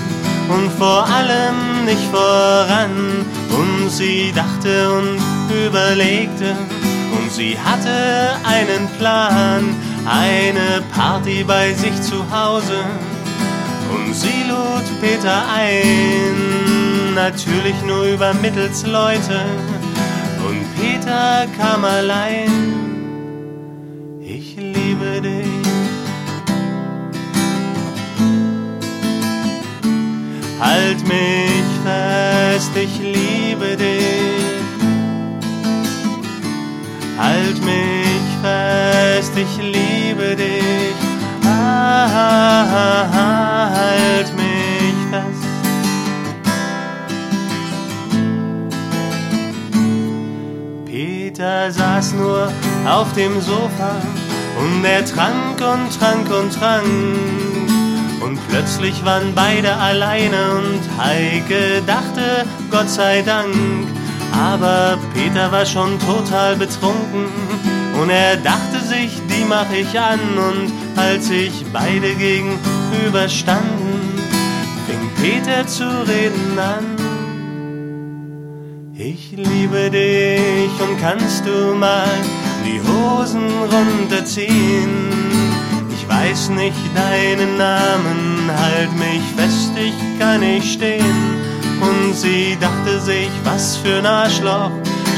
und 0.50 0.72
vor 0.72 1.06
allem 1.08 1.86
nicht 1.86 2.04
voran. 2.12 3.26
Und 3.50 3.90
sie 3.90 4.32
dachte 4.34 4.92
und 4.92 5.20
überlegte 5.66 6.56
und 7.18 7.32
sie 7.32 7.58
hatte 7.58 8.36
einen 8.44 8.88
Plan, 8.98 9.76
eine 10.06 10.82
Party 10.94 11.44
bei 11.44 11.74
sich 11.74 12.02
zu 12.02 12.20
Hause. 12.32 12.84
Und 13.94 14.14
sie 14.14 14.44
lud 14.48 15.02
Peter 15.02 15.44
ein, 15.56 17.14
natürlich 17.16 17.76
nur 17.86 18.04
über 18.06 18.34
Mittelsleute. 18.36 19.42
Und 20.48 20.64
Peter 20.80 21.48
kam 21.58 21.84
allein. 21.86 22.79
Halt 30.60 31.08
mich 31.08 31.70
fest, 31.86 32.72
ich 32.76 33.00
liebe 33.00 33.78
dich. 33.78 34.60
Halt 37.18 37.64
mich 37.64 38.30
fest, 38.42 39.32
ich 39.38 39.58
liebe 39.58 40.36
dich. 40.36 40.96
Ah, 41.46 42.08
ah, 42.14 42.66
ah, 42.72 43.10
ah, 43.14 43.72
halt 43.74 44.36
mich 44.36 45.00
fest. 45.12 45.48
Peter 50.86 51.72
saß 51.72 52.14
nur 52.16 52.52
auf 52.86 53.14
dem 53.14 53.40
Sofa 53.40 53.96
und 54.62 54.84
er 54.84 55.06
trank 55.06 55.62
und 55.62 55.98
trank 55.98 56.30
und 56.30 56.54
trank. 56.54 57.69
Und 58.30 58.40
plötzlich 58.48 59.04
waren 59.04 59.34
beide 59.34 59.76
alleine 59.76 60.52
und 60.52 60.82
Heike 61.04 61.82
dachte, 61.88 62.46
Gott 62.70 62.88
sei 62.88 63.24
Dank. 63.24 63.56
Aber 64.32 65.00
Peter 65.16 65.52
war 65.52 65.66
schon 65.66 65.98
total 65.98 66.56
betrunken 66.56 67.26
und 68.00 68.12
er 68.12 68.38
dachte 68.38 68.82
sich, 68.86 69.20
die 69.32 69.46
mach 69.46 69.72
ich 69.72 70.00
an. 70.00 70.20
Und 70.38 70.72
als 70.96 71.30
sich 71.30 71.66
beide 71.74 72.14
gegenüberstanden, 72.14 74.20
fing 74.86 75.10
Peter 75.20 75.66
zu 75.66 75.90
reden 76.08 76.60
an. 76.60 76.86
Ich 78.94 79.32
liebe 79.32 79.90
dich 79.90 80.70
und 80.88 81.02
kannst 81.02 81.48
du 81.48 81.74
mal 81.74 82.06
die 82.64 82.80
Hosen 82.80 83.50
runterziehen? 83.72 85.29
Weiß 86.10 86.50
nicht 86.50 86.76
deinen 86.96 87.58
Namen, 87.58 88.50
halt 88.50 88.92
mich 88.98 89.22
fest, 89.38 89.72
ich 89.78 90.20
kann 90.20 90.40
nicht 90.40 90.74
stehen. 90.74 91.38
Und 91.80 92.16
sie 92.16 92.58
dachte 92.60 93.00
sich, 93.00 93.30
was 93.44 93.78
für 93.78 94.00
ein 94.00 94.06
Arschloch, 94.06 94.72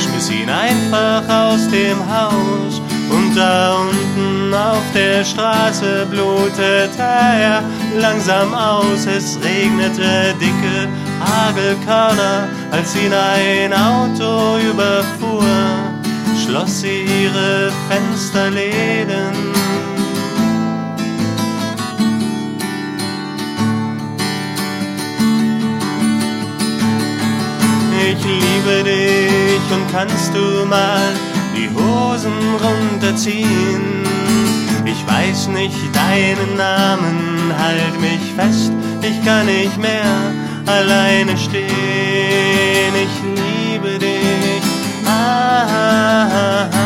schmiss 0.03 0.29
ihn 0.29 0.50
einfach 0.50 1.24
aus 1.27 1.67
dem 1.69 1.98
Haus. 2.07 2.81
Und 3.10 3.36
da 3.36 3.77
unten 3.77 4.53
auf 4.53 4.83
der 4.93 5.24
Straße 5.24 6.05
blutete 6.10 7.00
er 7.00 7.63
langsam 7.98 8.53
aus. 8.53 9.05
Es 9.05 9.39
regnete 9.41 10.36
dicke 10.39 10.88
Hagelkörner, 11.19 12.48
als 12.71 12.95
ihn 12.95 13.13
ein 13.13 13.74
Auto 13.74 14.57
überfuhr, 14.57 15.43
schloss 16.45 16.81
sie 16.81 17.05
ihre 17.24 17.71
Fensterläden. 17.89 19.60
Ich 28.10 28.24
liebe 28.24 28.84
dich 28.84 29.65
und 29.72 29.91
kannst 29.91 30.34
du 30.34 30.65
mal 30.65 31.13
die 31.55 31.70
Hosen 31.70 32.34
runterziehen. 32.63 34.03
Ich 34.86 35.05
weiß 35.08 35.48
nicht 35.50 35.77
deinen 35.96 36.58
Namen, 36.58 37.53
halt 37.58 38.00
mich 38.01 38.34
fest, 38.36 38.72
ich 39.01 39.24
kann 39.24 39.46
nicht 39.46 39.77
mehr 39.77 40.34
alleine 40.65 41.38
stehen. 41.38 42.93
Ich 43.05 43.15
liebe 43.39 44.00
dich, 44.00 44.63
ah, 45.05 45.67
ah, 45.67 46.70
ah, 46.72 46.80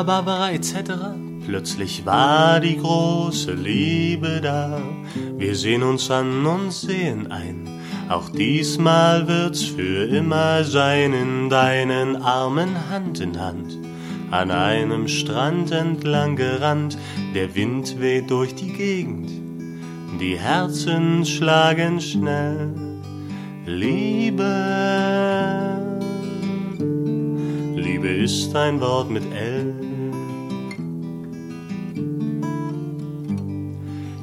Sandra, 0.00 0.02
Barbara 0.02 0.52
etc. 0.52 0.92
Plötzlich 1.44 2.06
war 2.06 2.60
die 2.60 2.78
große 2.78 3.52
Liebe 3.52 4.40
da. 4.42 4.80
Wir 5.36 5.54
sehen 5.54 5.82
uns 5.82 6.10
an 6.10 6.46
und 6.46 6.72
sehen 6.72 7.30
ein. 7.30 7.68
Auch 8.08 8.30
diesmal 8.30 9.28
wird's 9.28 9.62
für 9.62 10.04
immer 10.06 10.64
sein 10.64 11.12
in 11.12 11.50
deinen 11.50 12.16
Armen 12.16 12.88
Hand 12.90 13.20
in 13.20 13.38
Hand. 13.38 13.78
An 14.30 14.50
einem 14.50 15.06
Strand 15.08 15.70
entlang 15.72 16.36
gerannt, 16.36 16.96
der 17.34 17.54
Wind 17.54 18.00
weht 18.00 18.30
durch 18.30 18.54
die 18.54 18.72
Gegend. 18.72 19.30
Die 20.20 20.38
Herzen 20.38 21.26
schlagen 21.26 22.00
schnell. 22.00 22.72
Liebe, 23.66 24.44
Liebe 27.76 28.08
ist 28.08 28.54
ein 28.56 28.80
Wort 28.80 29.10
mit 29.10 29.24
L. 29.32 29.89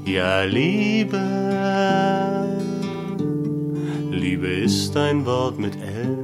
Ja, 0.08 0.43
Liebe, 0.43 1.20
Liebe 4.10 4.48
ist 4.48 4.96
ein 4.96 5.26
Wort 5.26 5.60
mit 5.60 5.76
L. 5.76 6.17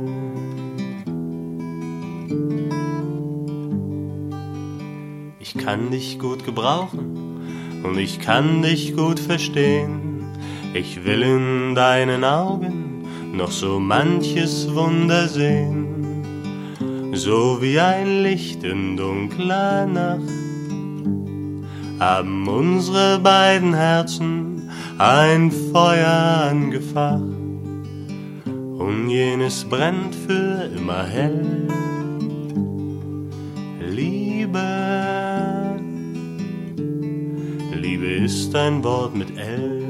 Ich 5.39 5.53
kann 5.57 5.91
dich 5.91 6.17
gut 6.17 6.45
gebrauchen 6.45 7.41
und 7.83 7.97
ich 7.97 8.21
kann 8.21 8.61
dich 8.61 8.95
gut 8.95 9.19
verstehen. 9.19 10.27
Ich 10.73 11.03
will 11.03 11.21
in 11.21 11.75
deinen 11.75 12.23
Augen 12.23 13.05
noch 13.33 13.51
so 13.51 13.81
manches 13.81 14.73
Wunder 14.73 15.27
sehen 15.27 15.93
so 17.15 17.61
wie 17.61 17.79
ein 17.79 18.23
Licht 18.23 18.63
in 18.63 18.97
dunkler 18.97 19.85
Nacht, 19.85 20.42
haben 22.03 22.49
unsere 22.49 23.17
beiden 23.19 23.73
Herzen 23.73 24.69
ein 24.97 25.49
Feuer 25.71 26.49
angefacht. 26.49 27.21
Und 28.45 29.09
jenes 29.09 29.63
brennt 29.63 30.13
für 30.13 30.69
immer 30.75 31.05
hell. 31.05 31.67
Liebe, 33.79 34.67
Liebe 37.73 38.11
ist 38.25 38.53
ein 38.53 38.83
Wort 38.83 39.15
mit 39.15 39.37
L. 39.37 39.81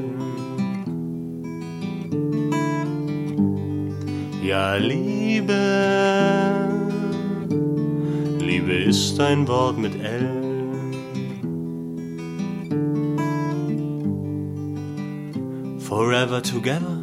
Ja, 4.43 4.76
Liebe, 4.76 5.62
Liebe 8.39 8.73
ist 8.73 9.19
ein 9.19 9.47
Wort 9.47 9.80
mit 9.80 9.95
L. 10.04 10.33
Forever 15.96 16.42
together, 16.42 16.98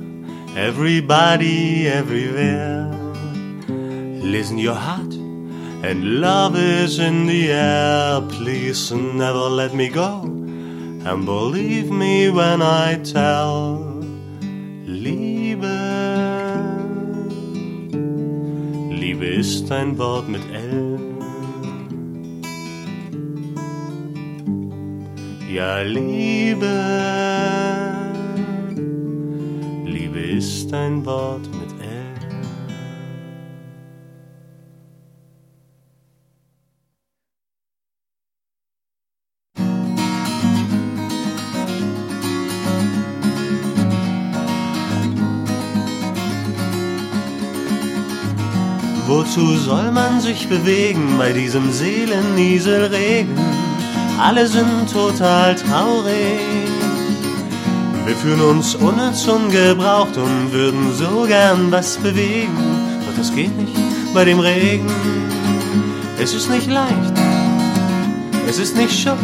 everybody, 0.56 1.86
everywhere. 1.86 2.90
Listen 4.34 4.58
your 4.58 4.74
heart, 4.74 5.14
and 5.84 6.20
love 6.20 6.56
is 6.56 6.98
in 6.98 7.26
the 7.26 7.52
air. 7.52 8.20
Please 8.22 8.90
never 8.90 9.46
let 9.60 9.74
me 9.74 9.88
go, 9.90 10.22
and 10.22 11.24
believe 11.24 11.88
me 11.88 12.30
when 12.30 12.62
I 12.62 12.96
tell. 12.96 14.02
Liebe, 14.84 15.76
Liebe 18.90 19.26
ist 19.26 19.70
ein 19.70 19.96
Wort 19.98 20.28
mit 20.28 20.42
L. 20.52 20.98
Ja, 25.48 25.82
Liebe, 25.82 26.66
ist 30.40 30.72
ein 30.72 31.04
Wort 31.04 31.46
mit 31.60 31.70
L. 31.82 32.14
Wozu 49.06 49.56
soll 49.56 49.92
man 49.92 50.22
sich 50.22 50.48
bewegen 50.48 51.18
bei 51.18 51.32
diesem 51.34 51.70
Seelenieselregen? 51.70 53.36
Alle 54.18 54.46
sind 54.46 54.90
total 54.90 55.54
traurig. 55.54 56.69
Wir 58.10 58.16
fühlen 58.16 58.40
uns 58.40 58.74
unnütz 58.74 59.28
und 59.28 59.52
gebraucht 59.52 60.16
und 60.16 60.52
würden 60.52 60.92
so 60.92 61.26
gern 61.28 61.70
was 61.70 61.96
bewegen. 61.96 62.58
Doch 63.06 63.14
das 63.16 63.32
geht 63.32 63.56
nicht 63.56 63.72
bei 64.12 64.24
dem 64.24 64.40
Regen. 64.40 64.90
Es 66.20 66.34
ist 66.34 66.50
nicht 66.50 66.68
leicht, 66.68 67.14
es 68.48 68.58
ist 68.58 68.76
nicht 68.76 68.92
schön, 68.92 69.14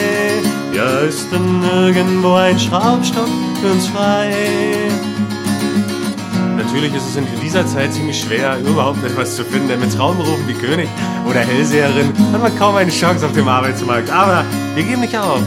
Ja, 0.73 0.99
ist 0.99 1.29
denn 1.31 1.59
nirgendwo 1.59 2.35
ein 2.35 2.57
Schraubstock 2.57 3.27
für 3.62 3.71
uns 3.71 3.88
frei? 3.88 4.88
Natürlich 6.71 6.93
ist 6.93 7.10
es 7.10 7.15
in 7.15 7.25
dieser 7.41 7.65
Zeit 7.65 7.91
ziemlich 7.91 8.21
schwer, 8.21 8.60
überhaupt 8.60 9.03
etwas 9.03 9.36
zu 9.36 9.43
finden, 9.43 9.69
denn 9.69 9.79
mit 9.79 9.91
Traumberufen 9.91 10.47
wie 10.47 10.53
König 10.53 10.88
oder 11.27 11.39
Hellseherin 11.39 12.13
hat 12.32 12.43
man 12.43 12.60
kaum 12.60 12.75
eine 12.75 12.91
Chance 12.91 13.25
auf 13.25 13.32
dem 13.34 13.47
Arbeitsmarkt. 13.47 14.12
Aber 14.12 14.45
wir 14.75 14.84
geben 14.84 15.01
nicht 15.01 15.17
auf. 15.17 15.41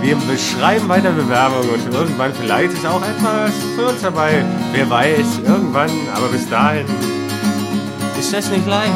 Wir 0.00 0.14
beschreiben 0.14 0.88
weiter 0.88 1.10
Bewerbungen 1.10 1.68
und 1.70 1.92
irgendwann 1.92 2.32
vielleicht 2.32 2.74
ist 2.74 2.86
auch 2.86 3.02
etwas 3.02 3.50
für 3.74 3.88
uns 3.88 4.02
dabei. 4.02 4.44
Wer 4.72 4.88
weiß, 4.88 5.40
irgendwann, 5.44 5.90
aber 6.14 6.28
bis 6.28 6.48
dahin 6.48 6.86
ist 8.16 8.32
das 8.32 8.48
nicht 8.48 8.68
leicht. 8.68 8.92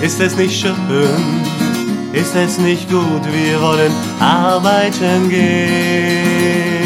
Ist 0.00 0.20
es 0.20 0.36
nicht 0.36 0.60
schön? 0.60 0.76
Ist 2.12 2.36
es 2.36 2.58
nicht 2.58 2.88
gut? 2.88 3.22
Wir 3.32 3.60
wollen 3.60 3.90
arbeiten 4.20 5.28
gehen. 5.28 6.78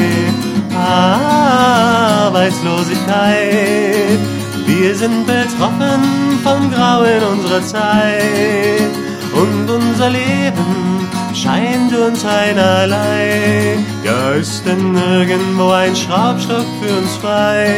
Arbeitslosigkeit. 2.33 4.18
Wir 4.64 4.97
sind 4.97 5.27
betroffen 5.27 6.38
vom 6.42 6.71
Grauen 6.71 7.23
unserer 7.31 7.62
Zeit. 7.62 8.90
Und 9.35 9.68
unser 9.68 10.09
Leben 10.09 11.07
scheint 11.35 11.95
uns 11.95 12.25
einerlei. 12.25 13.77
Ja, 14.03 14.31
ist 14.31 14.64
denn 14.64 14.92
nirgendwo 14.92 15.73
ein 15.73 15.95
Schraubstock 15.95 16.64
für 16.81 17.01
uns 17.01 17.16
frei? 17.16 17.77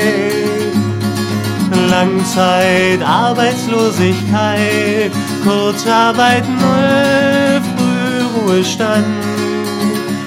Langzeit, 1.90 3.02
Arbeitslosigkeit, 3.02 5.10
Kurzarbeit, 5.42 6.44
Null, 6.48 7.60
Frühruhestand. 7.74 9.04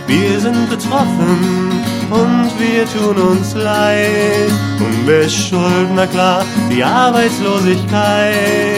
Wir 0.06 0.38
sind 0.42 0.70
betroffen 0.70 1.77
und 2.10 2.50
wir 2.60 2.86
tun 2.86 3.18
uns 3.18 3.54
leid. 3.54 4.50
Und 4.80 5.06
wer 5.06 5.22
ist 5.22 5.36
schuld? 5.36 5.90
Na 5.96 6.08
klar, 6.08 6.44
die 6.72 6.84
Arbeitslosigkeit. 6.84 8.78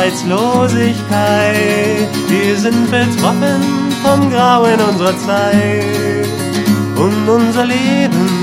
Arbeitslosigkeit, 0.02 2.10
wir 2.28 2.58
sind 2.58 2.90
betroffen 2.90 3.62
vom 4.04 4.30
Grauen 4.30 4.80
unserer 4.90 5.18
Zeit. 5.18 6.28
Und 6.96 7.30
unser 7.30 7.66
Leben 7.66 8.41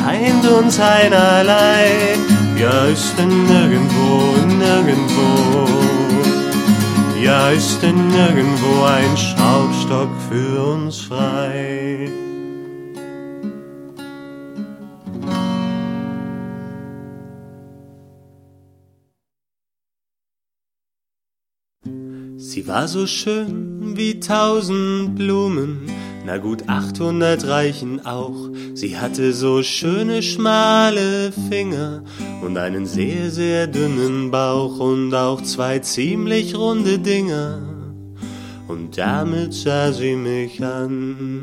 scheint 0.00 0.46
uns 0.48 0.80
einerlei, 0.80 2.16
ja 2.58 2.84
ist 2.86 3.14
denn 3.18 3.44
nirgendwo, 3.46 4.36
nirgendwo, 4.46 5.66
ja 7.22 7.50
ist 7.50 7.82
denn 7.82 8.08
nirgendwo 8.08 8.84
ein 8.84 9.16
Schraubstock 9.16 10.10
für 10.28 10.72
uns 10.72 11.00
frei. 11.00 12.10
Sie 22.36 22.66
war 22.66 22.88
so 22.88 23.06
schön 23.06 23.96
wie 23.96 24.18
tausend 24.18 25.14
Blumen, 25.14 25.82
na 26.24 26.38
gut 26.38 26.68
800 26.68 27.46
reichen 27.46 28.04
auch. 28.04 28.50
Sie 28.74 28.98
hatte 28.98 29.32
so 29.32 29.62
schöne 29.62 30.22
schmale 30.22 31.32
Finger 31.48 32.02
und 32.42 32.56
einen 32.56 32.86
sehr, 32.86 33.30
sehr 33.30 33.66
dünnen 33.66 34.30
Bauch 34.30 34.78
und 34.78 35.14
auch 35.14 35.42
zwei 35.42 35.78
ziemlich 35.78 36.56
runde 36.56 36.98
Dinger. 36.98 37.60
Und 38.68 38.98
damit 38.98 39.52
sah 39.52 39.92
sie 39.92 40.14
mich 40.14 40.62
an 40.62 41.42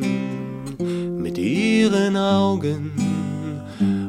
mit 1.17 1.37
ihren 1.37 2.15
Augen. 2.15 2.91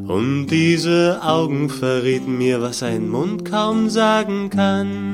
Und 0.07 0.47
diese 0.47 1.21
Augen 1.23 1.69
verrieten 1.69 2.39
mir, 2.39 2.63
was 2.63 2.83
ein 2.83 3.09
Mund 3.09 3.45
kaum 3.45 3.91
sagen 3.91 4.49
kann. 4.49 5.08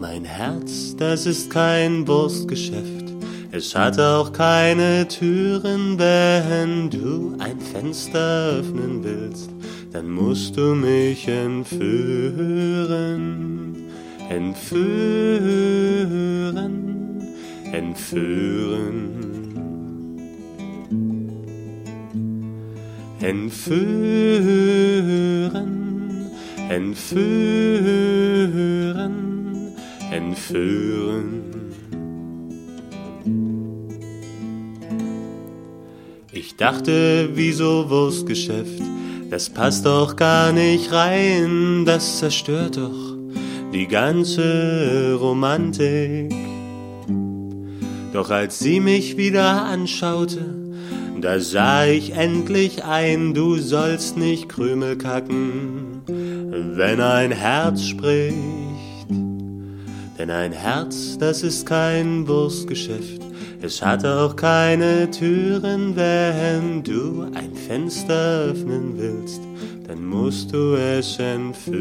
Mein 0.00 0.24
Herz, 0.24 0.96
das 0.96 1.26
ist 1.26 1.50
kein 1.50 2.08
Wurstgeschäft. 2.08 3.12
Es 3.52 3.74
hat 3.74 4.00
auch 4.00 4.32
keine 4.32 5.06
Türen, 5.06 5.98
wenn 5.98 6.88
du 6.88 7.36
ein 7.38 7.60
Fenster 7.60 8.60
öffnen 8.60 9.04
willst, 9.04 9.50
dann 9.92 10.08
musst 10.10 10.56
du 10.56 10.74
mich 10.74 11.28
entführen, 11.28 11.76
entführen, 14.30 14.80
entführen. 17.70 19.26
Entführen, 23.20 24.40
entführen. 26.70 28.30
Ich 36.32 36.56
dachte, 36.56 37.30
wieso 37.34 37.88
Wurstgeschäft, 37.88 38.82
das 39.30 39.50
passt 39.50 39.86
doch 39.86 40.16
gar 40.16 40.50
nicht 40.50 40.90
rein, 40.92 41.84
das 41.84 42.18
zerstört 42.18 42.76
doch 42.76 43.16
die 43.72 43.86
ganze 43.86 45.16
Romantik. 45.20 46.34
Doch 48.12 48.30
als 48.30 48.58
sie 48.58 48.80
mich 48.80 49.16
wieder 49.16 49.64
anschaute, 49.64 50.56
da 51.20 51.38
sah 51.38 51.84
ich 51.84 52.14
endlich 52.14 52.84
ein, 52.84 53.32
du 53.34 53.58
sollst 53.58 54.16
nicht 54.16 54.48
Krümel 54.48 54.96
kacken, 54.96 56.02
wenn 56.06 57.00
ein 57.00 57.30
Herz 57.30 57.84
spricht. 57.84 58.69
Denn 60.20 60.30
ein 60.30 60.52
Herz, 60.52 61.16
das 61.18 61.42
ist 61.42 61.64
kein 61.64 62.28
Wurstgeschäft. 62.28 63.22
Es 63.62 63.80
hat 63.80 64.04
auch 64.04 64.36
keine 64.36 65.10
Türen, 65.10 65.96
wenn 65.96 66.82
du 66.82 67.22
ein 67.32 67.54
Fenster 67.54 68.50
öffnen 68.50 68.98
willst, 68.98 69.40
dann 69.88 70.04
musst 70.04 70.52
du 70.52 70.74
es 70.74 71.18
entführen, 71.18 71.80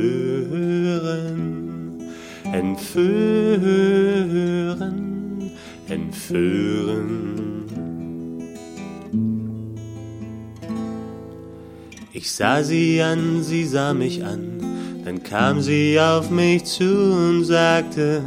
entführen, 2.54 3.12
entführen. 5.90 7.66
Ich 12.14 12.32
sah 12.32 12.64
sie 12.64 13.02
an, 13.02 13.44
sie 13.44 13.66
sah 13.66 13.94
mich 13.94 14.24
an 14.24 14.59
dann 15.10 15.24
kam 15.24 15.60
sie 15.60 16.00
auf 16.00 16.30
mich 16.30 16.66
zu 16.66 16.84
und 16.86 17.44
sagte, 17.44 18.22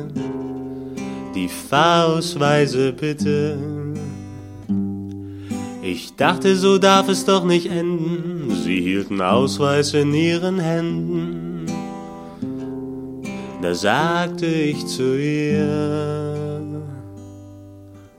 die 1.32 1.46
Fahrausweise 1.46 2.92
bitte. 2.92 3.56
Ich 5.80 6.16
dachte, 6.16 6.56
so 6.56 6.78
darf 6.78 7.08
es 7.08 7.24
doch 7.24 7.44
nicht 7.44 7.70
enden. 7.70 8.50
Sie 8.64 8.80
hielten 8.80 9.20
Ausweis 9.20 9.94
in 9.94 10.12
ihren 10.12 10.58
Händen. 10.58 11.66
Da 13.62 13.74
sagte 13.76 14.46
ich 14.46 14.84
zu 14.84 15.16
ihr, 15.16 16.82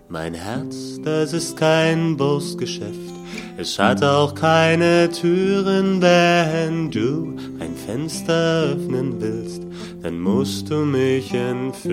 mein 0.07 0.33
Herz, 0.33 1.01
das 1.03 1.33
ist 1.33 1.57
kein 1.57 2.15
Brustgeschäft, 2.15 3.13
es 3.57 3.77
hat 3.77 4.01
auch 4.03 4.33
keine 4.33 5.09
Türen, 5.09 6.01
wenn 6.01 6.89
du 6.89 7.35
ein 7.59 7.72
Fenster 7.85 8.73
öffnen 8.73 9.19
willst, 9.19 9.63
dann 10.01 10.19
musst 10.19 10.69
du 10.69 10.85
mich 10.85 11.33
entführen, 11.33 11.91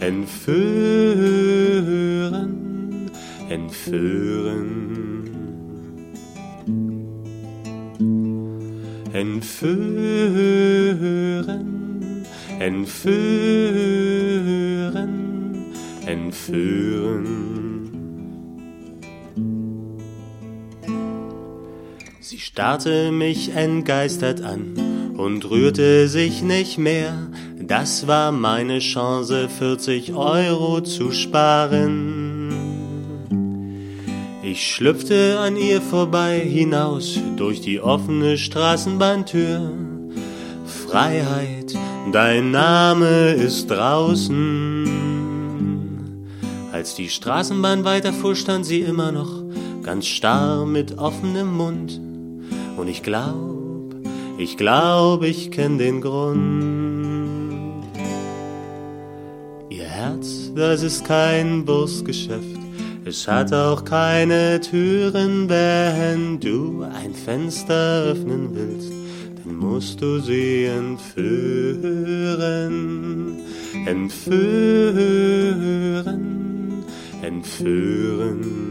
entführen, 0.00 1.50
entführen. 3.48 4.96
Entführen, 9.12 9.86
entführen, 12.58 13.16
entführen. 16.04 17.55
Starrte 22.56 23.12
mich 23.12 23.54
entgeistert 23.54 24.40
an 24.40 25.12
und 25.18 25.50
rührte 25.50 26.08
sich 26.08 26.40
nicht 26.40 26.78
mehr. 26.78 27.28
Das 27.60 28.06
war 28.06 28.32
meine 28.32 28.78
Chance, 28.78 29.50
40 29.50 30.14
Euro 30.14 30.80
zu 30.80 31.12
sparen. 31.12 32.50
Ich 34.42 34.72
schlüpfte 34.72 35.38
an 35.38 35.58
ihr 35.58 35.82
vorbei 35.82 36.40
hinaus 36.40 37.18
durch 37.36 37.60
die 37.60 37.78
offene 37.78 38.38
Straßenbahntür. 38.38 39.72
Freiheit, 40.88 41.74
dein 42.10 42.52
Name 42.52 43.32
ist 43.32 43.66
draußen. 43.66 44.88
Als 46.72 46.94
die 46.94 47.10
Straßenbahn 47.10 47.84
weiterfuhr, 47.84 48.34
stand 48.34 48.64
sie 48.64 48.80
immer 48.80 49.12
noch 49.12 49.44
ganz 49.82 50.06
starr 50.06 50.64
mit 50.64 50.96
offenem 50.96 51.54
Mund. 51.54 52.05
Und 52.76 52.88
ich 52.88 53.02
glaub, 53.02 53.94
ich 54.38 54.56
glaub, 54.56 55.22
ich 55.22 55.50
kenn 55.50 55.78
den 55.78 56.00
Grund. 56.00 57.84
Ihr 59.70 59.84
Herz, 59.84 60.52
das 60.54 60.82
ist 60.82 61.04
kein 61.04 61.64
Bursgeschäft. 61.64 62.56
Es 63.06 63.26
hat 63.28 63.52
auch 63.52 63.84
keine 63.84 64.60
Türen, 64.60 65.48
wenn 65.48 66.40
du 66.40 66.82
ein 66.82 67.14
Fenster 67.14 68.02
öffnen 68.02 68.50
willst, 68.52 68.92
dann 69.44 69.56
musst 69.58 70.02
du 70.02 70.18
sie 70.18 70.64
entführen, 70.64 71.86
entführen, 73.86 74.44
entführen. 77.22 78.65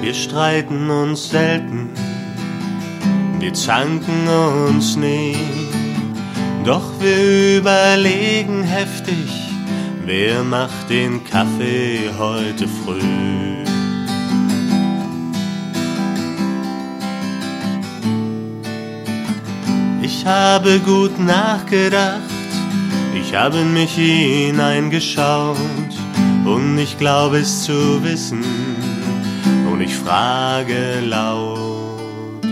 Wir 0.00 0.14
streiten 0.14 0.88
uns 0.88 1.28
selten, 1.28 1.90
wir 3.40 3.52
zanken 3.52 4.26
uns 4.26 4.96
nie, 4.96 5.36
doch 6.64 6.98
wir 6.98 7.58
überlegen 7.58 8.62
heftig, 8.62 9.49
wer 10.10 10.42
macht 10.42 10.90
den 10.90 11.22
Kaffee 11.22 12.10
heute 12.18 12.66
früh. 12.66 12.98
Ich 20.02 20.26
habe 20.26 20.80
gut 20.80 21.16
nachgedacht, 21.20 22.34
ich 23.20 23.36
habe 23.36 23.62
mich 23.64 23.94
hineingeschaut 23.94 25.92
und 26.44 26.76
ich 26.78 26.98
glaube 26.98 27.38
es 27.38 27.62
zu 27.62 28.02
wissen 28.02 28.42
und 29.70 29.80
ich 29.80 29.94
frage 29.94 31.00
laut, 31.06 32.44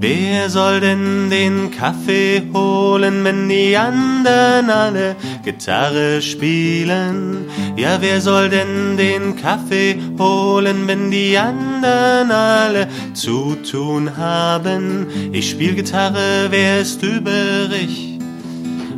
wer 0.00 0.50
soll 0.50 0.80
denn 0.80 1.30
den 1.30 1.70
Kaffee 1.70 2.42
holen, 2.52 3.22
wenn 3.22 3.48
die 3.48 3.76
anderen 3.76 4.68
alle 4.68 5.14
Gitarre 5.42 6.20
spielen? 6.22 7.46
Ja, 7.76 7.98
wer 8.00 8.20
soll 8.20 8.48
denn 8.48 8.96
den 8.96 9.36
Kaffee 9.36 9.98
holen, 10.18 10.86
wenn 10.86 11.10
die 11.10 11.36
anderen 11.38 12.30
alle 12.30 12.88
zu 13.14 13.56
tun 13.56 14.16
haben? 14.16 15.06
Ich 15.32 15.50
spiel 15.50 15.74
Gitarre, 15.74 16.46
wer 16.50 16.80
ist 16.80 17.02
übrig? 17.02 18.18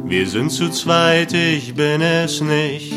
Wir 0.04 0.26
sind 0.26 0.50
zu 0.50 0.68
zweit, 0.70 1.32
ich 1.34 1.74
bin 1.74 2.00
es 2.00 2.40
nicht. 2.40 2.92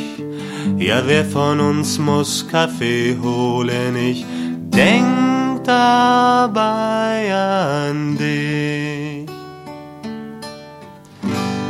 Ja, 0.77 1.03
wer 1.05 1.25
von 1.25 1.59
uns 1.59 1.99
muss 1.99 2.47
Kaffee 2.47 3.17
holen? 3.21 3.95
Ich 3.95 4.25
denk 4.73 5.63
dabei 5.63 7.33
an 7.33 8.17
dich. 8.17 8.92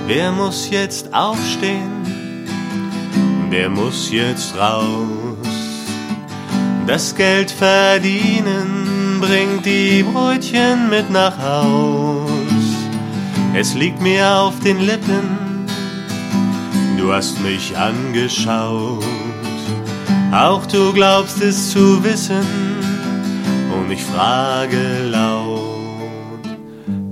Wer 0.06 0.32
muss 0.32 0.70
jetzt 0.70 1.14
aufstehen? 1.14 2.04
Wer 3.50 3.70
muss 3.70 4.12
jetzt 4.12 4.58
raus? 4.58 5.38
Das 6.86 7.16
Geld 7.16 7.50
verdienen 7.50 9.20
bringt 9.22 9.66
die 9.66 10.04
Brötchen 10.04 10.90
mit 10.90 11.10
nach 11.10 11.38
Haus. 11.38 12.30
Es 13.56 13.74
liegt 13.76 14.02
mir 14.02 14.28
auf 14.30 14.60
den 14.60 14.82
Lippen, 14.82 15.66
du 16.98 17.14
hast 17.14 17.40
mich 17.42 17.78
angeschaut. 17.78 19.06
Auch 20.34 20.66
du 20.66 20.92
glaubst 20.92 21.42
es 21.42 21.70
zu 21.70 22.04
wissen, 22.04 22.46
und 23.78 23.92
ich 23.92 24.04
frage 24.04 25.08
laut, 25.10 25.73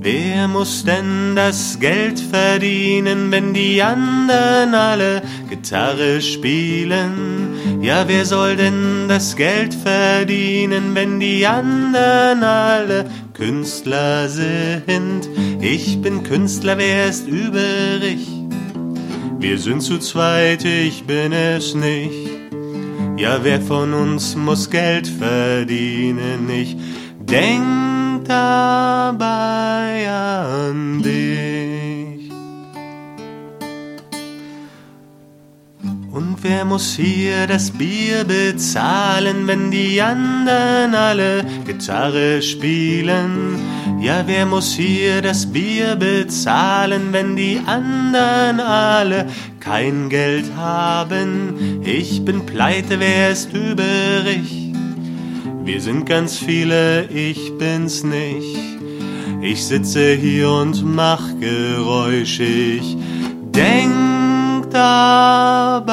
wer 0.01 0.47
muss 0.47 0.83
denn 0.83 1.35
das 1.35 1.79
Geld 1.79 2.19
verdienen, 2.19 3.31
wenn 3.31 3.53
die 3.53 3.81
anderen 3.81 4.73
alle 4.73 5.21
Gitarre 5.49 6.21
spielen? 6.21 7.81
Ja, 7.81 8.07
wer 8.07 8.25
soll 8.25 8.55
denn 8.55 9.07
das 9.07 9.35
Geld 9.35 9.73
verdienen, 9.73 10.95
wenn 10.95 11.19
die 11.19 11.45
anderen 11.45 12.43
alle 12.43 13.05
Künstler 13.33 14.27
sind? 14.27 15.29
Ich 15.59 16.01
bin 16.01 16.23
Künstler, 16.23 16.77
wer 16.77 17.07
ist 17.07 17.27
übrig? 17.27 18.27
Wir 19.39 19.57
sind 19.57 19.81
zu 19.81 19.97
zweit, 19.99 20.65
ich 20.65 21.05
bin 21.05 21.31
es 21.31 21.75
nicht. 21.75 22.29
Ja, 23.17 23.39
wer 23.43 23.61
von 23.61 23.93
uns 23.93 24.35
muss 24.35 24.69
Geld 24.69 25.07
verdienen? 25.07 26.49
Ich 26.49 26.75
denk 27.19 27.90
dabei 28.31 30.09
an 30.09 31.01
dich. 31.01 32.31
Und 36.11 36.37
wer 36.43 36.65
muss 36.65 36.95
hier 36.95 37.47
das 37.47 37.71
Bier 37.71 38.23
bezahlen, 38.25 39.47
wenn 39.47 39.71
die 39.71 40.01
anderen 40.01 40.93
alle 40.93 41.45
Gitarre 41.65 42.41
spielen? 42.41 43.59
Ja, 43.99 44.23
wer 44.25 44.45
muss 44.45 44.73
hier 44.73 45.21
das 45.21 45.45
Bier 45.45 45.95
bezahlen, 45.95 47.11
wenn 47.11 47.35
die 47.35 47.61
anderen 47.65 48.59
alle 48.59 49.27
kein 49.59 50.09
Geld 50.09 50.45
haben? 50.55 51.81
Ich 51.83 52.25
bin 52.25 52.45
pleite, 52.45 52.99
wer 52.99 53.31
ist 53.31 53.53
übrig? 53.53 54.60
Wir 55.73 55.79
sind 55.79 56.05
ganz 56.05 56.35
viele, 56.37 57.05
ich 57.05 57.57
bin's 57.57 58.03
nicht. 58.03 58.59
Ich 59.41 59.65
sitze 59.65 60.15
hier 60.15 60.49
und 60.51 60.83
mach 60.83 61.21
Geräusche, 61.39 62.43
ich 62.43 62.97
denk 63.55 64.69
dabei 64.69 65.83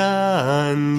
an 0.00 0.97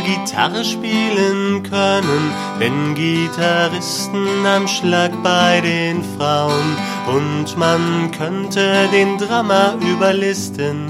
Gitarre 0.00 0.64
spielen 0.64 1.62
können, 1.62 2.32
denn 2.60 2.94
Gitarristen 2.94 4.46
am 4.46 4.66
Schlag 4.68 5.10
bei 5.22 5.60
den 5.60 6.02
Frauen. 6.16 6.76
Und 7.06 7.56
man 7.56 8.10
könnte 8.10 8.88
den 8.92 9.18
Drummer 9.18 9.74
überlisten 9.80 10.86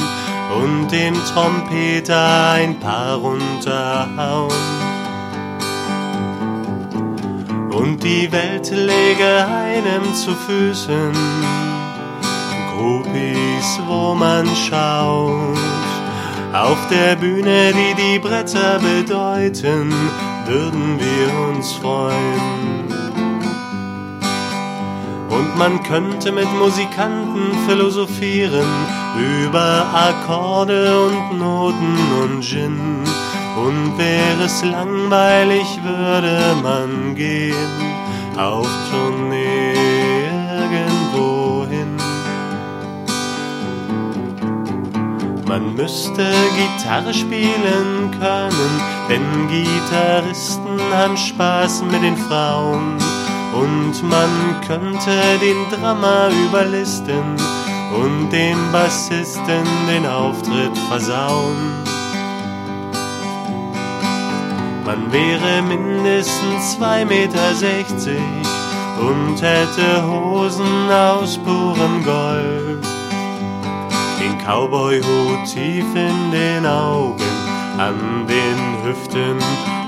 und 0.57 0.89
dem 0.89 1.15
Trompeter 1.33 2.53
ein 2.53 2.79
paar 2.79 3.17
runterhauen. 3.17 4.53
Und 7.71 8.03
die 8.05 8.31
Welt 8.31 8.71
lege 8.71 9.47
einem 9.47 10.15
zu 10.15 10.35
Füßen, 10.35 11.13
Groupies, 12.71 13.81
wo 13.87 14.15
man 14.15 14.47
schaut. 14.55 15.84
Auf 16.55 16.79
der 16.89 17.17
Bühne, 17.17 17.73
die 17.73 17.95
die 18.01 18.19
Bretter 18.21 18.79
bedeuten, 18.79 19.93
würden 20.47 21.01
wir 21.01 21.49
uns 21.49 21.73
freuen. 21.73 22.85
Und 25.31 25.59
man 25.59 25.83
könnte 25.83 26.31
mit 26.31 26.47
Musikanten 26.57 27.59
philosophieren 27.67 28.69
über 29.19 29.85
Akkorde 29.93 31.07
und 31.07 31.39
Noten 31.41 31.99
und 32.23 32.41
Gin. 32.45 33.03
Und 33.57 33.99
wäre 33.99 34.45
es 34.45 34.65
langweilig, 34.65 35.67
würde 35.83 36.39
man 36.63 37.17
gehen 37.17 37.55
auf 38.37 38.69
Tournee 38.93 39.64
Man 45.55 45.77
müsste 45.77 46.33
Gitarre 46.57 47.15
spielen 47.15 48.11
können, 48.11 48.83
denn 49.09 49.49
Gitarristen 49.49 50.81
haben 50.93 51.17
Spaß 51.17 51.85
mit 51.85 52.03
den 52.03 52.17
Frauen. 52.17 52.99
Und 53.55 54.03
man 54.03 54.61
könnte 54.67 55.13
den 55.41 55.71
Drama 55.71 56.29
überlisten 56.49 57.37
und 57.97 58.31
dem 58.31 58.73
Bassisten 58.73 59.63
den 59.87 60.05
Auftritt 60.07 60.77
versauen. 60.89 61.85
Man 64.85 65.13
wäre 65.13 65.63
mindestens 65.63 66.77
2,60 66.81 67.05
Meter 67.05 67.39
und 69.09 69.41
hätte 69.41 70.05
Hosen 70.05 70.91
aus 70.91 71.39
purem 71.39 72.05
Gold. 72.05 72.94
Den 74.25 74.39
Cowboyhut 74.39 75.45
tief 75.45 75.85
in 75.95 76.31
den 76.33 76.65
Augen, 76.65 77.21
an 77.77 78.27
den 78.27 78.83
Hüften 78.83 79.37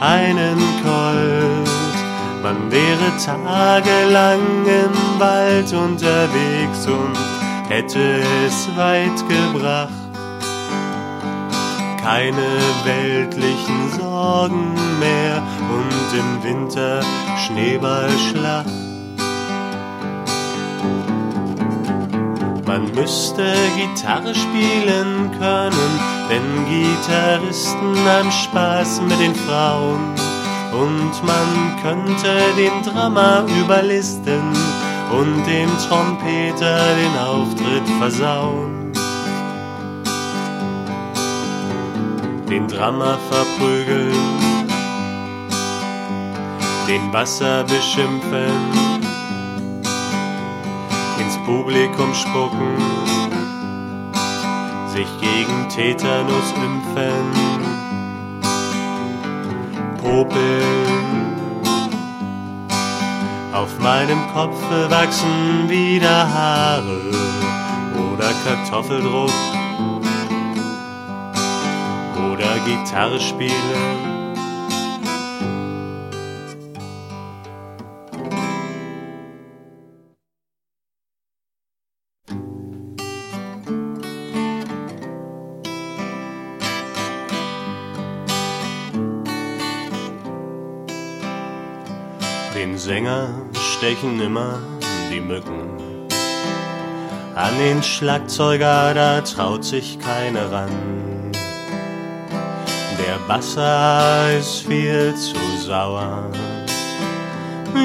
einen 0.00 0.58
Colt. 0.82 2.42
Man 2.42 2.70
wäre 2.70 3.16
tagelang 3.24 4.66
im 4.66 5.18
Wald 5.18 5.72
unterwegs 5.72 6.86
und 6.86 7.16
hätte 7.70 8.20
es 8.46 8.68
weit 8.76 9.24
gebracht 9.26 9.88
keine 12.02 12.46
weltlichen 12.84 13.90
Sorgen 13.98 14.74
mehr 15.00 15.42
und 15.76 16.16
im 16.16 16.44
Winter 16.44 17.00
Schneeballschlacht. 17.36 18.85
Man 22.66 22.90
müsste 22.94 23.54
Gitarre 23.76 24.34
spielen 24.34 25.30
können, 25.38 26.00
denn 26.28 26.66
Gitarristen 26.68 27.96
haben 28.06 28.30
Spaß 28.30 29.00
mit 29.02 29.20
den 29.20 29.34
Frauen. 29.34 30.14
Und 30.72 31.12
man 31.24 31.76
könnte 31.82 32.38
den 32.56 32.82
Drama 32.82 33.44
überlisten 33.62 34.42
und 35.12 35.46
dem 35.46 35.70
Trompeter 35.88 36.78
den 36.96 37.16
Auftritt 37.18 37.88
versauen. 37.98 38.76
den 42.48 42.68
Drama 42.68 43.18
verprügeln, 43.30 44.14
den 46.88 47.12
Wasser 47.12 47.64
beschimpfen, 47.64 48.85
Publikum 51.46 52.12
spucken, 52.12 52.76
sich 54.88 55.06
gegen 55.20 55.68
Tetanus 55.68 56.52
impfen, 56.56 57.30
popeln. 60.02 61.36
Auf 63.52 63.78
meinem 63.78 64.26
Kopf 64.34 64.60
wachsen 64.90 65.68
wieder 65.68 66.28
Haare 66.34 67.00
oder 68.12 68.32
Kartoffeldruck 68.44 69.30
oder 72.32 72.58
Gitarre 72.66 73.20
spielen. 73.20 74.15
Sänger 93.06 93.28
stechen 93.52 94.20
immer 94.20 94.58
die 95.12 95.20
Mücken. 95.20 95.70
An 97.36 97.56
den 97.58 97.80
Schlagzeuger, 97.80 98.94
da 98.94 99.20
traut 99.20 99.64
sich 99.64 99.98
keiner 100.00 100.50
ran. 100.50 100.70
Der 102.98 103.28
Wasser 103.28 104.36
ist 104.36 104.66
viel 104.66 105.14
zu 105.14 105.36
sauer. 105.64 106.30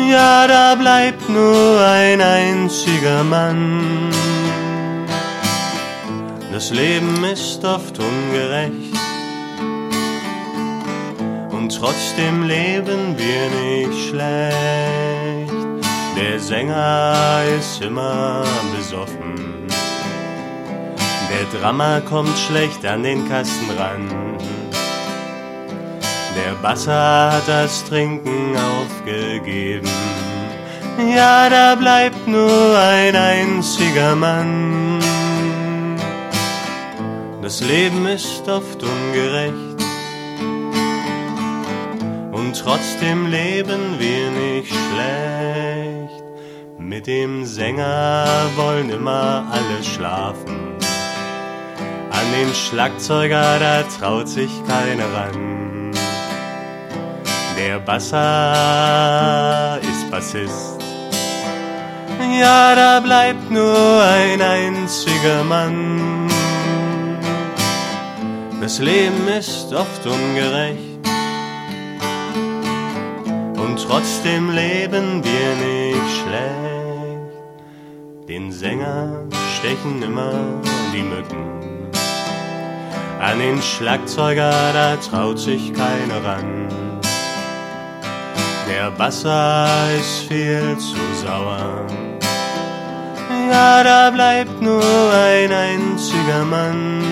Ja, 0.09 0.47
da 0.47 0.73
bleibt 0.73 1.29
nur 1.29 1.79
ein 1.85 2.19
einziger 2.19 3.23
Mann. 3.23 4.09
Das 6.51 6.71
Leben 6.71 7.23
ist 7.25 7.63
oft 7.63 7.99
ungerecht. 7.99 9.10
Und 11.61 11.77
trotzdem 11.77 12.47
leben 12.47 13.15
wir 13.19 13.43
nicht 13.61 14.09
schlecht. 14.09 15.53
Der 16.17 16.39
Sänger 16.39 17.43
ist 17.59 17.83
immer 17.83 18.43
besoffen. 18.75 19.67
Der 21.29 21.59
Drama 21.59 21.99
kommt 21.99 22.35
schlecht 22.35 22.83
an 22.83 23.03
den 23.03 23.29
Kasten 23.29 23.69
ran. 23.77 24.09
Der 26.35 26.55
Basser 26.63 27.31
hat 27.31 27.47
das 27.47 27.85
Trinken 27.85 28.55
aufgegeben. 28.57 29.87
Ja, 31.15 31.47
da 31.47 31.75
bleibt 31.75 32.27
nur 32.27 32.75
ein 32.75 33.15
einziger 33.15 34.15
Mann. 34.15 34.99
Das 37.43 37.61
Leben 37.61 38.07
ist 38.07 38.49
oft 38.49 38.81
ungerecht. 38.81 39.70
Und 42.51 42.59
trotzdem 42.59 43.27
leben 43.27 43.97
wir 43.97 44.29
nicht 44.29 44.73
schlecht. 44.73 46.21
Mit 46.77 47.07
dem 47.07 47.45
Sänger 47.45 48.25
wollen 48.57 48.89
immer 48.89 49.45
alle 49.49 49.81
schlafen. 49.81 50.75
An 52.11 52.31
den 52.37 52.53
Schlagzeuger, 52.53 53.57
da 53.57 53.83
traut 53.83 54.27
sich 54.27 54.51
keiner 54.67 55.05
ran. 55.13 55.93
Der 57.57 57.79
Basser 57.79 58.19
ist 59.83 60.11
Bassist. 60.11 60.83
Ja, 62.37 62.75
da 62.75 62.99
bleibt 62.99 63.49
nur 63.49 64.03
ein 64.03 64.41
einziger 64.41 65.45
Mann. 65.45 66.27
Das 68.59 68.79
Leben 68.79 69.25
ist 69.29 69.73
oft 69.73 70.05
ungerecht. 70.05 70.90
Und 73.63 73.77
trotzdem 73.87 74.49
leben 74.49 75.23
wir 75.23 75.49
nicht 75.67 76.11
schlecht. 76.21 76.61
Den 78.27 78.51
Sänger 78.51 79.27
stechen 79.57 80.01
immer 80.01 80.33
die 80.93 81.03
Mücken. 81.03 81.45
An 83.19 83.39
den 83.39 83.61
Schlagzeuger, 83.61 84.51
da 84.73 84.95
traut 84.97 85.37
sich 85.37 85.73
keiner 85.73 86.23
ran. 86.23 86.67
Der 88.67 88.97
Wasser 88.97 89.67
ist 89.99 90.27
viel 90.27 90.77
zu 90.77 90.97
sauer. 91.23 91.85
Ja, 93.51 93.83
da 93.83 94.09
bleibt 94.09 94.61
nur 94.61 94.81
ein 95.13 95.51
einziger 95.51 96.45
Mann. 96.45 97.10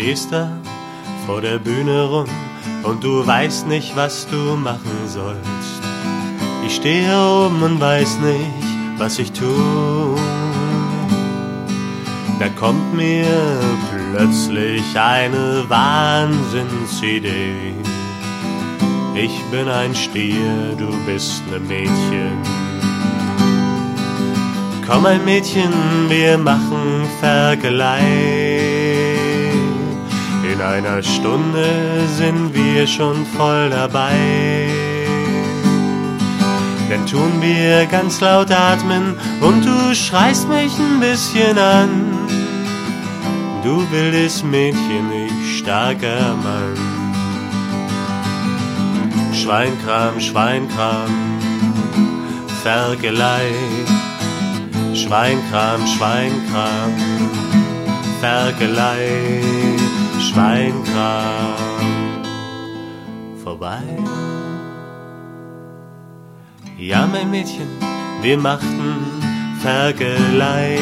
Stehst 0.00 0.32
da 0.32 0.50
vor 1.26 1.42
der 1.42 1.58
Bühne 1.58 2.04
rum 2.04 2.24
und 2.84 3.04
du 3.04 3.26
weißt 3.26 3.66
nicht, 3.66 3.94
was 3.96 4.26
du 4.28 4.56
machen 4.56 5.06
sollst. 5.06 5.82
Ich 6.66 6.76
stehe 6.76 7.12
oben 7.12 7.62
und 7.62 7.78
weiß 7.80 8.18
nicht, 8.20 8.64
was 8.96 9.18
ich 9.18 9.30
tu. 9.32 10.16
Da 12.38 12.48
kommt 12.58 12.94
mir 12.94 13.26
plötzlich 13.90 14.98
eine 14.98 15.68
Wahnsinnsidee. 15.68 17.74
Ich 19.14 19.42
bin 19.50 19.68
ein 19.68 19.94
Stier, 19.94 20.76
du 20.78 20.88
bist 21.04 21.42
ne 21.50 21.60
Mädchen. 21.60 22.38
Komm 24.88 25.04
ein 25.04 25.22
Mädchen, 25.26 25.72
wir 26.08 26.38
machen 26.38 27.06
Vergleich. 27.20 28.49
In 30.60 30.66
einer 30.66 31.02
Stunde 31.02 32.06
sind 32.18 32.54
wir 32.54 32.86
schon 32.86 33.24
voll 33.34 33.70
dabei. 33.70 34.68
Dann 36.90 37.06
tun 37.06 37.40
wir 37.40 37.86
ganz 37.86 38.20
laut 38.20 38.50
atmen 38.50 39.16
und 39.40 39.64
du 39.64 39.94
schreist 39.94 40.46
mich 40.50 40.78
ein 40.78 41.00
bisschen 41.00 41.56
an. 41.56 41.88
Du 43.64 43.90
wildes 43.90 44.44
Mädchen, 44.44 45.10
ich 45.10 45.60
starker 45.60 46.36
Mann. 46.44 46.76
Schweinkram, 49.32 50.20
Schweinkram, 50.20 51.40
Ferkelei. 52.62 53.48
Schweinkram, 54.92 55.86
Schweinkram, 55.86 56.92
Ferkelei. 58.20 59.59
Schweinkram 60.20 61.70
vorbei. 63.42 63.82
Ja, 66.78 67.06
mein 67.06 67.30
Mädchen, 67.30 67.68
wir 68.22 68.38
machten 68.38 68.96
Ferkelei. 69.60 70.78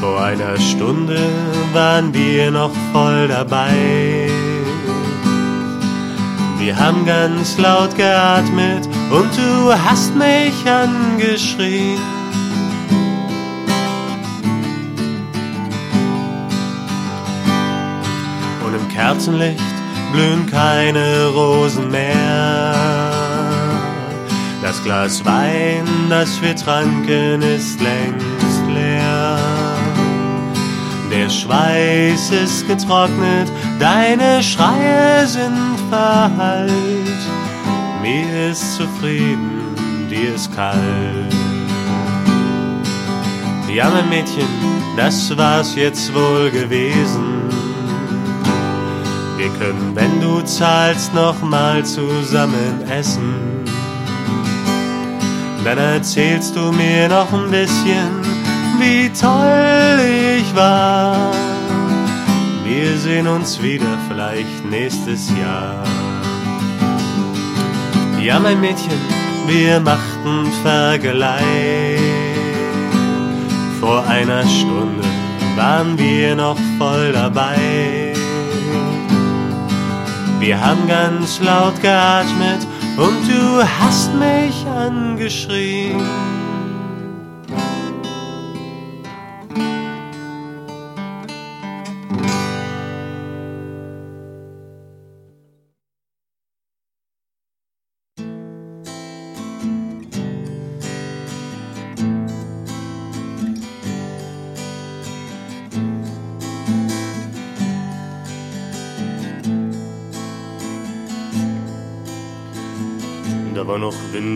Vor 0.00 0.20
einer 0.20 0.58
Stunde 0.58 1.18
waren 1.72 2.14
wir 2.14 2.50
noch 2.50 2.72
voll 2.92 3.28
dabei. 3.28 4.30
Wir 6.58 6.76
haben 6.78 7.04
ganz 7.04 7.58
laut 7.58 7.96
geatmet 7.96 8.86
und 9.10 9.30
du 9.36 9.72
hast 9.72 10.14
mich 10.14 10.54
angeschrien. 10.66 12.19
Kerzenlicht 19.10 19.58
blühen 20.12 20.46
keine 20.46 21.26
Rosen 21.34 21.90
mehr. 21.90 22.72
Das 24.62 24.80
Glas 24.84 25.24
Wein, 25.24 25.84
das 26.08 26.40
wir 26.40 26.54
tranken, 26.54 27.42
ist 27.42 27.80
längst 27.80 28.62
leer. 28.72 29.36
Der 31.10 31.28
Schweiß 31.28 32.30
ist 32.30 32.68
getrocknet, 32.68 33.50
deine 33.80 34.44
Schreie 34.44 35.26
sind 35.26 35.76
verhallt. 35.88 36.70
Mir 38.02 38.50
ist 38.52 38.76
zufrieden, 38.76 39.74
dir 40.08 40.36
ist 40.36 40.54
kalt. 40.54 41.34
Ja, 43.74 43.90
mein 43.90 44.08
Mädchen, 44.08 44.46
das 44.96 45.36
war's 45.36 45.74
jetzt 45.74 46.14
wohl 46.14 46.48
gewesen. 46.52 47.69
Können, 49.60 49.94
wenn 49.94 50.22
du 50.22 50.40
zahlst, 50.40 51.12
noch 51.12 51.42
mal 51.42 51.84
zusammen 51.84 52.80
essen. 52.90 53.34
Dann 55.62 55.76
erzählst 55.76 56.56
du 56.56 56.72
mir 56.72 57.10
noch 57.10 57.30
ein 57.30 57.50
bisschen, 57.50 58.08
wie 58.78 59.10
toll 59.10 60.00
ich 60.38 60.56
war. 60.56 61.30
Wir 62.64 62.96
sehen 62.96 63.28
uns 63.28 63.60
wieder 63.60 63.98
vielleicht 64.08 64.64
nächstes 64.64 65.28
Jahr. 65.28 65.84
Ja, 68.18 68.40
mein 68.40 68.62
Mädchen, 68.62 68.98
wir 69.46 69.78
machten 69.78 70.50
Vergelei. 70.62 71.98
Vor 73.78 74.06
einer 74.06 74.42
Stunde 74.48 75.04
waren 75.54 75.98
wir 75.98 76.34
noch 76.34 76.56
voll 76.78 77.12
dabei. 77.12 77.99
Wir 80.40 80.58
haben 80.58 80.88
ganz 80.88 81.38
laut 81.38 81.80
geatmet 81.82 82.66
und 82.96 83.28
du 83.28 83.62
hast 83.62 84.10
mich 84.14 84.66
angeschrien. 84.66 86.00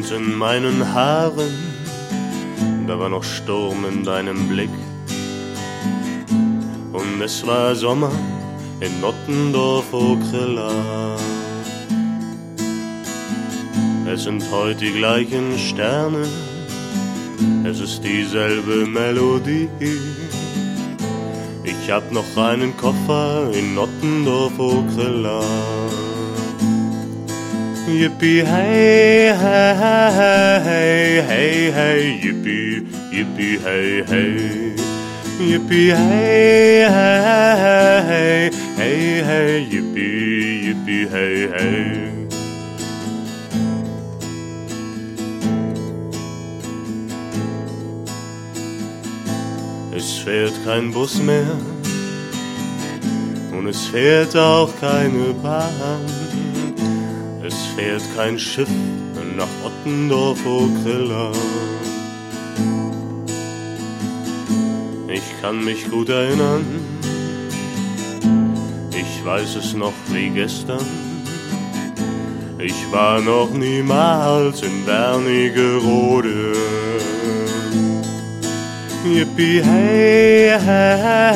Wind 0.04 0.10
in 0.10 0.38
meinen 0.38 0.94
Haaren, 0.94 1.52
da 2.86 2.98
war 2.98 3.08
noch 3.08 3.22
Sturm 3.22 3.84
in 3.86 4.04
deinem 4.04 4.48
Blick. 4.48 4.70
Und 6.92 7.20
es 7.22 7.46
war 7.46 7.74
Sommer 7.74 8.10
in 8.80 9.00
Nottendorf, 9.00 9.92
Okrilla. 9.92 11.16
Es 14.06 14.24
sind 14.24 14.44
heute 14.50 14.80
die 14.80 14.92
gleichen 14.92 15.58
Sterne, 15.58 16.26
es 17.64 17.80
ist 17.80 18.02
dieselbe 18.02 18.86
Melodie. 18.86 19.68
Ich 21.64 21.90
hab 21.90 22.10
noch 22.12 22.36
einen 22.36 22.76
Koffer 22.76 23.50
in 23.52 23.74
Nottendorf, 23.74 24.58
Okrilla. 24.58 25.42
Yippie 27.86 28.42
hey 28.42 29.28
hey 29.36 30.60
hey 30.64 31.22
hey 31.28 31.70
hey 31.70 32.20
yippie 32.24 32.80
yippie 33.12 33.58
hey 33.60 34.02
hey 34.02 34.72
yippie 35.38 35.92
hey 35.92 36.88
hey 36.88 38.50
hey 38.76 39.22
hey 39.28 39.68
yippie 39.70 40.64
yippie 40.64 41.08
hey 41.10 41.46
hey 41.48 42.10
Es 49.94 50.18
fährt 50.24 50.54
kein 50.64 50.90
Bus 50.90 51.20
mehr 51.22 51.56
und 53.52 53.66
es 53.68 53.86
fährt 53.86 54.34
auch 54.34 54.70
keine 54.80 55.34
Bahn. 55.42 56.23
Fährt 57.76 58.02
kein 58.16 58.38
Schiff 58.38 58.68
nach 59.36 59.48
Ottendorf, 59.64 60.38
Okrilla. 60.46 61.32
Ich 65.08 65.40
kann 65.40 65.64
mich 65.64 65.90
gut 65.90 66.08
erinnern, 66.08 66.64
ich 68.90 69.24
weiß 69.24 69.56
es 69.56 69.74
noch 69.74 69.92
wie 70.08 70.30
gestern. 70.30 70.86
Ich 72.58 72.92
war 72.92 73.20
noch 73.20 73.50
niemals 73.50 74.62
in 74.62 74.86
Wernigerode. 74.86 76.54
Yippie 79.04 79.60
hey 79.62 80.58
hey 80.58 81.30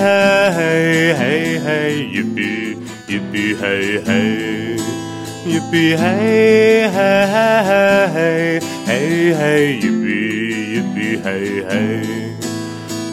hey 0.57 1.14
hey 1.14 1.61
hey 1.61 1.93
yippie 2.14 2.78
yippie 3.07 3.55
hey 3.61 4.01
hey 4.07 4.68
Yippie 5.53 5.97
hey 5.97 6.89
hey 6.97 7.27
hey 8.17 8.61
hey 8.89 9.33
hey 9.41 9.81
yippie 9.83 10.75
yippie 10.75 11.17
hey 11.25 11.65
hey 11.69 12.33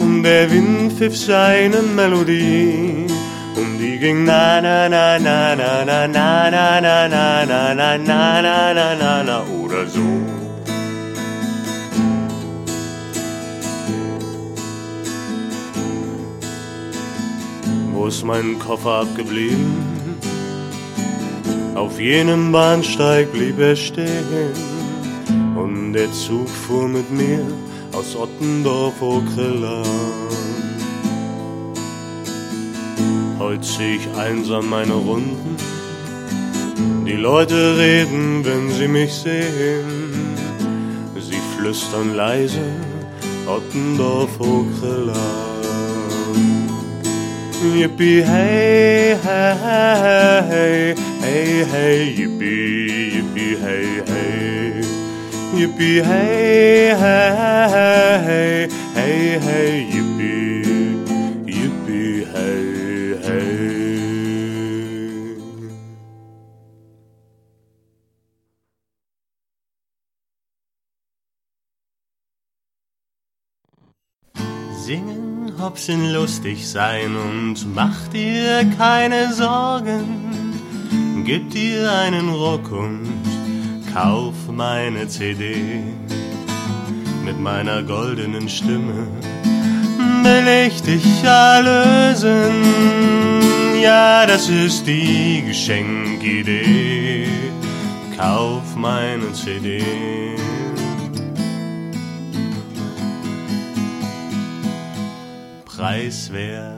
Und 0.01 0.23
der 0.23 0.51
Wind 0.51 0.93
pfiff 0.97 1.15
seine 1.15 1.81
Melodie 1.81 3.07
und 3.55 3.79
die 3.79 3.97
ging 3.99 4.25
na 4.25 4.59
na 4.59 4.89
na 4.89 5.17
na 5.17 5.55
na 5.55 5.85
na 5.85 6.07
na 6.07 6.49
na 6.51 6.81
na 6.81 7.07
na 7.07 7.45
na 7.45 7.73
na 7.73 8.01
na 8.13 8.41
na 8.41 8.73
na 8.73 8.95
na 9.01 9.23
na 9.23 9.37
oder 9.61 9.87
so. 9.87 10.07
Wo 17.93 18.07
ist 18.07 18.23
mein 18.25 18.59
Koffer 18.59 19.01
abgeblieben? 19.03 19.94
Auf 21.75 21.99
jenem 21.99 22.53
Bahnsteig 22.53 23.33
blieb 23.33 23.59
er 23.59 23.75
stehen 23.75 24.53
und 25.57 25.91
der 25.91 26.09
Zug 26.13 26.47
fuhr 26.47 26.87
mit 26.87 27.11
mir 27.11 27.45
aus 27.91 28.15
Ottendorf 28.15 29.01
Okrellan. 29.01 29.83
Heute 33.39 33.61
zieh 33.61 33.97
ich 33.97 34.07
einsam 34.17 34.69
meine 34.69 34.93
Runden, 34.93 35.57
die 37.05 37.19
Leute 37.29 37.77
reden, 37.77 38.45
wenn 38.45 38.71
sie 38.71 38.87
mich 38.87 39.13
sehen, 39.13 40.33
sie 41.19 41.41
flüstern 41.57 42.15
leise 42.15 42.71
Ottendorf 43.47 44.39
Okrellan. 44.39 45.55
Yippie 47.73 48.21
hey 48.23 49.17
hey 49.23 49.55
hey 49.63 50.41
hey 50.49 51.04
yippie 51.25 53.11
yippie 53.15 53.57
hey 53.63 54.01
hey. 54.07 54.81
Yippie 55.55 56.01
hey 56.03 56.95
hey 57.03 58.67
hey 58.93 59.39
hey 59.39 59.73
yippie. 59.93 60.35
Yippie 61.45 62.25
hey 62.33 63.17
hey. 63.25 63.55
Singen, 74.85 75.53
hopsen, 75.59 76.13
lustig 76.13 76.67
sein 76.67 77.15
und 77.15 77.73
mach 77.73 78.07
dir 78.09 78.65
keine 78.77 79.33
Sorgen. 79.33 80.44
Gib 81.25 81.49
dir 81.49 81.91
einen 81.91 82.29
Ruck 82.29 82.71
und 82.71 83.07
kauf 83.91 84.35
meine 84.51 85.07
CD. 85.07 85.83
Mit 87.25 87.39
meiner 87.39 87.81
goldenen 87.81 88.47
Stimme 88.47 89.07
will 90.23 90.47
ich 90.67 90.81
dich 90.83 91.23
erlösen. 91.23 92.63
Ja, 93.81 94.25
das 94.27 94.49
ist 94.49 94.85
die 94.85 95.43
Geschenkidee. 95.47 97.27
Kauf 98.15 98.75
meine 98.75 99.33
CD. 99.33 99.83
preiswert. 105.85 106.74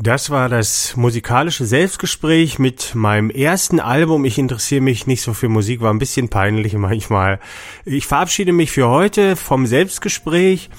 Das 0.00 0.30
war 0.30 0.48
das 0.48 0.96
musikalische 0.96 1.66
Selbstgespräch 1.66 2.60
mit 2.60 2.94
meinem 2.94 3.30
ersten 3.30 3.80
Album. 3.80 4.24
Ich 4.24 4.38
interessiere 4.38 4.80
mich 4.80 5.08
nicht 5.08 5.22
so 5.22 5.34
für 5.34 5.48
Musik, 5.48 5.80
war 5.80 5.92
ein 5.92 5.98
bisschen 5.98 6.28
peinlich 6.28 6.72
manchmal. 6.76 7.40
Ich 7.84 8.06
verabschiede 8.06 8.52
mich 8.52 8.70
für 8.70 8.88
heute 8.88 9.34
vom 9.34 9.66
Selbstgespräch. 9.66 10.70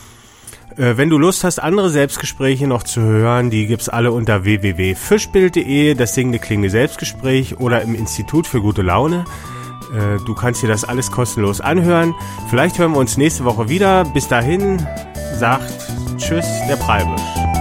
Äh, 0.78 0.96
wenn 0.96 1.10
du 1.10 1.18
Lust 1.18 1.44
hast, 1.44 1.60
andere 1.60 1.90
Selbstgespräche 1.90 2.66
noch 2.66 2.84
zu 2.84 3.02
hören, 3.02 3.50
die 3.50 3.68
gibt's 3.68 3.90
alle 3.90 4.14
unter 4.14 4.46
www.fischbild.de, 4.46 5.96
das 5.96 6.16
singende 6.16 6.40
klingende 6.40 6.70
Selbstgespräch 6.70 7.60
oder 7.60 7.82
im 7.82 7.96
Institut 7.96 8.48
für 8.48 8.62
gute 8.62 8.84
Laune. 8.84 9.26
Äh, 9.94 10.24
du 10.26 10.34
kannst 10.34 10.64
dir 10.64 10.70
das 10.70 10.86
alles 10.86 11.12
kostenlos 11.12 11.60
anhören. 11.60 12.16
Vielleicht 12.50 12.80
hören 12.80 12.94
wir 12.94 13.00
uns 13.00 13.18
nächste 13.18 13.44
Woche 13.44 13.68
wieder. 13.68 14.06
Bis 14.06 14.30
dahin 14.30 14.88
sagt 15.36 15.74
Tschüss, 16.18 16.46
der 16.70 16.78
Preibisch. 16.78 17.59